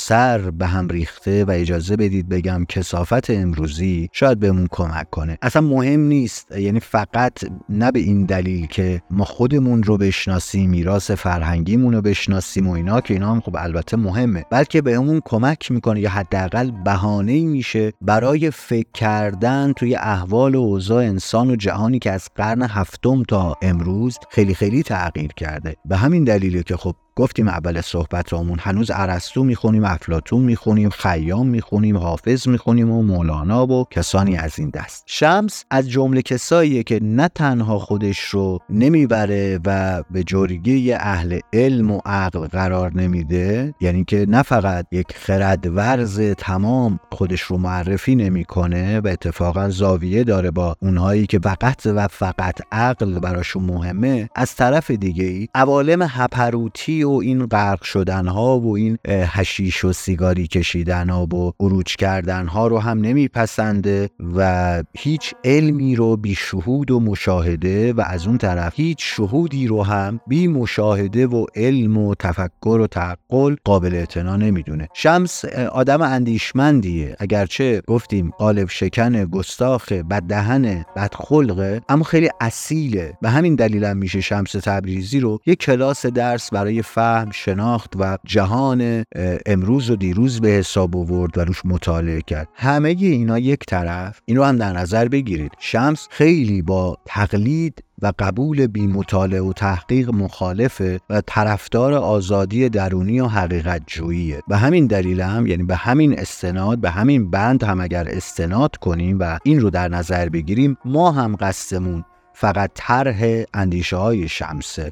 [0.06, 5.38] سراسر به هم ریخته و اجازه بدید بگم کسافت امروزی شاید بهمون کمک کنه.
[5.41, 7.34] اصلا مهم نیست یعنی فقط
[7.70, 13.01] نه به این دلیل که ما خودمون رو بشناسیم میراث فرهنگیمون رو بشناسیم و اینا
[13.01, 18.51] که اینا هم خب البته مهمه بلکه بهمون کمک می‌کنه یا حداقل بهانه میشه برای
[18.51, 24.18] فکر کردن توی احوال و اوضاع انسان و جهانی که از قرن هفتم تا امروز
[24.30, 25.76] خیلی خیلی تغییر کرده.
[25.86, 31.47] به همین دلیله که خب گفتیم اول صحبت رامون هنوز ارسطو می‌خونیم افلاتون می‌خونیم خیام
[31.47, 35.03] می‌خونیم حافظ می‌خونیم و مولانا و کسانی از این دست.
[35.07, 41.91] شمس از جمله کساییه که نه تنها خودش رو نمی‌بره و به جرگه اهل علم
[41.91, 48.99] و عقل قرار نمیده یعنی که نه فقط یک خردورز تمام خودش رو معرفی نمی‌کنه
[48.99, 54.91] و اتفاقا زاویه داره با اونهایی که فقط و فقط عقل براشون مهمه از طرف
[54.91, 61.10] دیگه ای عوالم هپروتی و این غرق شدن ها و این هشیش و سیگاری کشیدن
[61.10, 66.99] ها و عروج کردن ها رو هم نمیپسنده و هیچ علمی رو بی شهود و
[66.99, 72.80] مشاهده و از اون طرف هیچ شهودی رو هم بی مشاهده و علم و تفکر
[72.82, 74.88] و تعقل قابل اعتنا نمی‌دونه.
[74.93, 77.16] شمس آدم اندیشمندیه.
[77.20, 83.18] اگرچه گفتیم قالب شکن گستاخ بددهن بدخلقه اما خیلی اصیله.
[83.22, 88.18] به همین دلیل هم میشه شمس تبریزی رو یک کلاس درس برای فهم شناخت و
[88.26, 89.04] جهان
[89.46, 92.48] امروز و دیروز به حساب آورد و روش مطالعه کرد.
[92.54, 94.22] همه اینا یک طرف.
[94.26, 95.52] این رو هم در نظر بگیرید.
[95.60, 103.20] شمس خیلی با تقلید و قبول بی مطالعه و تحقیق مخالفه و طرفدار آزادی درونی
[103.20, 104.41] و حقیقت جوییه.
[104.48, 109.18] به همین دلیل هم یعنی به همین استناد به همین بند هم اگر استناد کنیم
[109.20, 114.91] و این رو در نظر بگیریم ما هم قصدمون فقط طرح اندیشه های شمسه.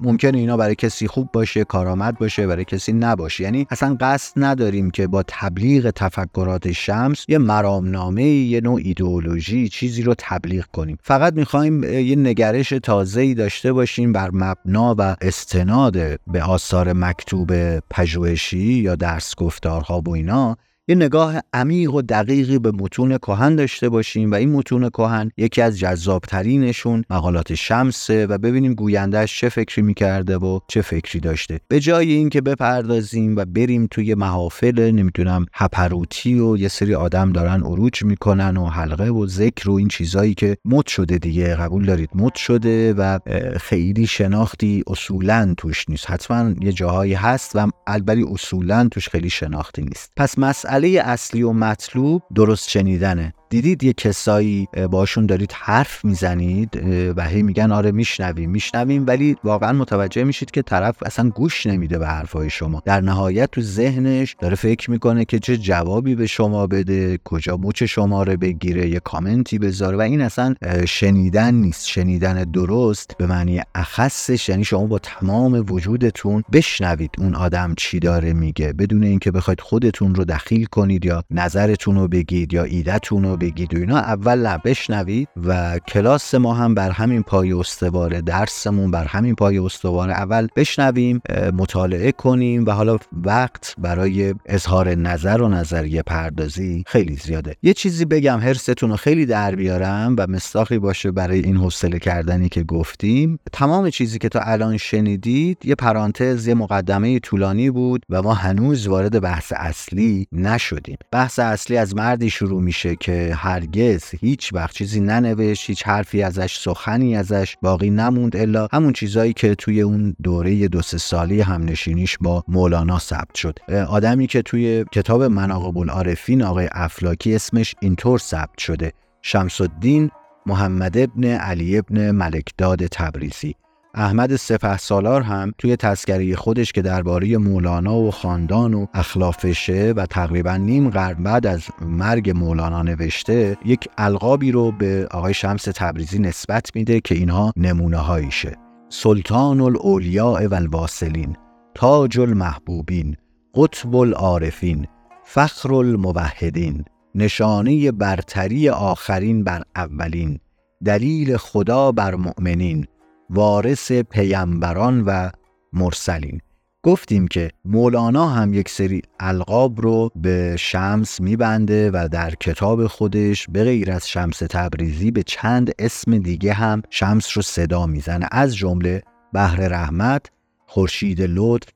[0.00, 3.44] ممکنه اینا برای کسی خوب باشه کارآمد باشه برای کسی نباشه.
[3.44, 10.02] یعنی اصلا قصد نداریم که با تبلیغ تفکرات شمس یه مرامنامه یه نوع ایدئولوژی چیزی
[10.02, 10.98] رو تبلیغ کنیم.
[11.02, 15.96] فقط می‌خوایم یه نگرش تازه‌ای داشته باشیم بر مبنا و استناد
[16.26, 20.56] به آثار مکتوب پژوهشی یا درس گفتارها و اینا.
[20.90, 25.62] یه نگاه عمیق و دقیقی به متون کهن داشته باشیم و این متون کهن یکی
[25.62, 31.60] از جذابترینشون مقالات شمسه و ببینیم گویندهش چه فکری می‌کرده و چه فکری داشته.
[31.68, 37.62] به جای اینکه بپردازیم و بریم توی محافل نمی‌دونم هپروتی و یه سری آدم دارن
[37.62, 42.10] عروج می‌کنن و حلقه و ذکر و این چیزایی که مد شده دیگه قبول دارید؟
[42.14, 43.18] مد شده و
[43.60, 46.10] خیلی شناختی اصولا توش نیست.
[46.10, 50.12] حتما یه جاهایی هست و البته اصولا توش خیلی شناختی نیست.
[50.16, 53.34] پس مسئله مسئله اصلی و مطلوب درست شنیدنه.
[53.50, 56.82] دیدید یه کسایی باشون دارید حرف می‌زنید
[57.16, 61.98] و هی میگن آره میشنویم میشنویم ولی واقعا متوجه میشید که طرف اصلا گوش نمیده
[61.98, 62.82] به حرفای شما.
[62.84, 67.82] در نهایت تو ذهنش داره فکر می‌کنه که چه جوابی به شما بده کجا مچ
[67.82, 70.54] شما رو بگیره یه کامنتی بذاره و این اصلا
[70.88, 71.86] شنیدن نیست.
[71.86, 78.32] شنیدن درست به معنی اخصش یعنی شما با تمام وجودتون بشنوید اون آدم چی داره
[78.32, 78.72] میگه.
[78.72, 83.74] بدون اینکه بخواید خودتون رو دخیل کنید یا نظرتون رو بگید یا ایدهتون رو بگید
[83.74, 89.04] و اینا اول نه بشنوید و کلاس ما هم بر همین پای استواره درسمون بر
[89.04, 90.12] همین پای استواره.
[90.12, 91.22] اول بشنویم
[91.54, 97.56] مطالعه کنیم و حالا وقت برای اظهار نظر و نظریه پردازی خیلی زیاده.
[97.62, 102.48] یه چیزی بگم حرستون رو خیلی در بیارم و مستاقی باشه برای این حوصله کردنی
[102.48, 103.38] که گفتیم.
[103.52, 108.86] تمام چیزی که تا الان شنیدید یه پرانتز یه مقدمه طولانی بود و ما هنوز
[108.86, 110.96] وارد بحث اصلی نشدیم.
[111.12, 116.58] بحث اصلی از مردی شروع میشه که هرگز هیچ وقت چیزی ننوشت هیچ حرفی ازش
[116.58, 122.18] سخنی ازش باقی نموند الا همون چیزایی که توی اون دوره دو سه سالی همنشینیش
[122.20, 123.58] با مولانا ثبت شد.
[123.88, 130.10] آدمی که توی کتاب مناقب العارفین آقای افلاکی اسمش اینطور ثبت شده شمس الدین
[130.46, 133.54] محمد ابن علی ابن ملکداد تبریزی.
[133.98, 140.06] احمد سپه سالار هم توی تذکره خودش که درباره مولانا و خاندان و اخلافشه و
[140.06, 146.18] تقریبا نیم قرن بعد از مرگ مولانا نوشته یک القابی رو به آقای شمس تبریزی
[146.18, 148.56] نسبت میده که اینها نمونه هاییشه
[148.88, 151.36] سلطان الاولیاء و الواصلین
[151.74, 153.16] تاج المحبوبین
[153.54, 154.86] قطب العارفین
[155.24, 156.84] فخر الموحدین
[157.14, 160.38] نشانه برتری آخرین بر اولین
[160.84, 162.86] دلیل خدا بر مؤمنین
[163.30, 165.30] وارث پیامبران و
[165.72, 166.40] مرسلین.
[166.82, 173.46] گفتیم که مولانا هم یک سری القاب رو به شمس میبنده و در کتاب خودش
[173.48, 178.28] به غیر از شمس تبریزی به چند اسم دیگه هم شمس رو صدا می‌زنه.
[178.32, 179.02] از جمله
[179.32, 180.26] بحر رحمت،
[180.66, 181.68] خورشید لطف،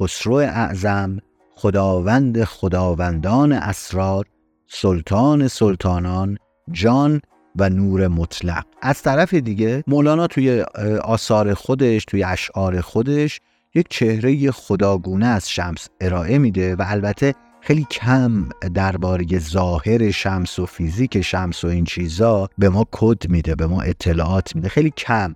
[0.00, 1.18] خسرو اعظم،
[1.56, 4.26] خداوند خداوندان اسرار،
[4.68, 6.38] سلطان سلطانان،
[6.72, 7.20] جان
[7.56, 8.64] و نور مطلق.
[8.82, 10.60] از طرف دیگه مولانا توی
[11.04, 13.40] آثار خودش توی اشعار خودش
[13.74, 20.66] یک چهره خداگونه از شمس ارائه میده و البته خیلی کم درباره ظاهر شمس و
[20.66, 24.68] فیزیک شمس و این چیزا به ما کد میده به ما اطلاعات میده.
[24.68, 25.34] خیلی کم.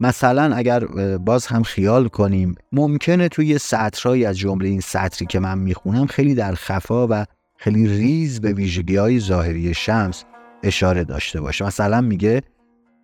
[0.00, 0.84] مثلا اگر
[1.16, 6.34] باز هم خیال کنیم ممکنه توی سطرهایی از جمله این سطری که من می‌خونم خیلی
[6.34, 7.24] در خفا و
[7.58, 10.24] خیلی ریز به ویژگی های ظاهری شمس
[10.62, 11.64] اشاره داشته باشه.
[11.64, 12.42] مثلا میگه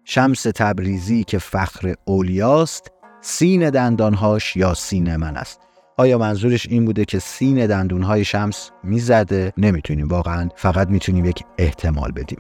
[0.05, 2.91] شمس تبریزی که فخر اولیاست
[3.21, 5.61] سین دندانهاش یا سین من است.
[5.97, 10.09] آیا منظورش این بوده که سین دندونهای شمس می‌زده؟ نمی‌تونیم.
[10.09, 12.39] واقعا فقط می‌تونیم یک احتمال بدیم.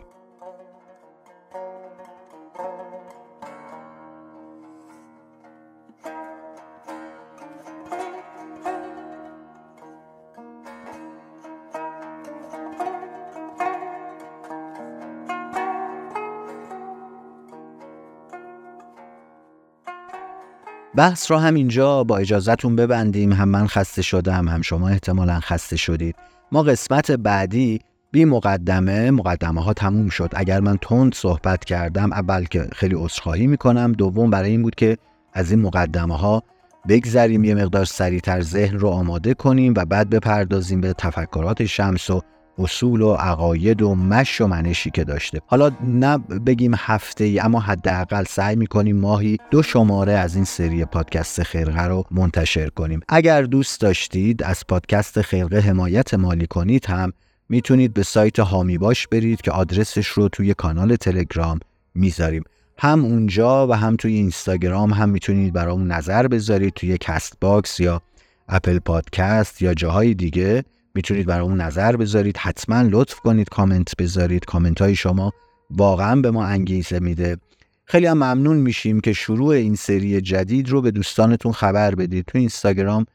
[20.98, 23.32] بحث رو هم اینجا با اجازهتون ببندیم.
[23.32, 26.16] هم من خسته شدم هم شما احتمالا خسته شدید.
[26.52, 27.80] ما قسمت بعدی
[28.10, 30.30] بی مقدمه مقدمه ها تموم شد.
[30.36, 33.92] اگر من تند صحبت کردم اول که خیلی عذرخواهی می‌کنم.
[33.92, 34.96] دوم برای این بود که
[35.32, 36.42] از این مقدمه ها
[36.88, 42.22] بگذریم یه مقدار سریعتر ذهن رو آماده کنیم و بعد بپردازیم به تفکرات شمس و
[42.58, 45.40] اصول و عقاید و مش و منشی که داشته.
[45.46, 50.84] حالا نه بگیم هفته ای اما حداقل سعی می‌کنیم ماهی دو شماره از این سری
[50.84, 53.00] پادکست خرقه رو منتشر کنیم.
[53.08, 57.12] اگر دوست داشتید از پادکست خرقه حمایت مالی کنید هم
[57.48, 61.60] می‌تونید به سایت هامی باش برید که آدرسش رو توی کانال تلگرام
[61.94, 62.44] می‌ذاریم.
[62.78, 68.02] هم اونجا و هم توی اینستاگرام هم می‌تونید برامون نظر بذارید توی Castbox یا
[68.48, 70.64] Apple Podcast یا جاهای دیگه.
[70.98, 74.44] می‌تونید برامون نظر بذارید حتما لطف کنید کامنت بذارید.
[74.44, 75.32] کامنت های شما
[75.70, 77.36] واقعا به ما انگیزه میده.
[77.84, 82.24] خیلی هم ممنون میشیم که شروع این سری جدید رو به دوستانتون خبر بدید.
[82.24, 83.06] تو اینستاگرام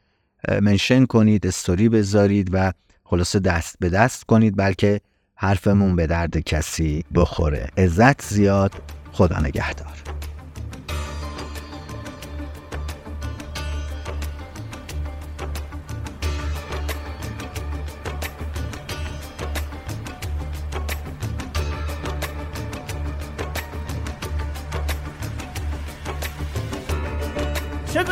[0.62, 2.72] منشن کنید استوری بذارید و
[3.04, 5.00] خلاصه دست به دست کنید بلکه
[5.34, 7.68] حرفمون به درد کسی بخوره.
[7.76, 8.72] عزت زیاد.
[9.12, 10.13] خدا نگهدار.
[27.94, 28.02] چه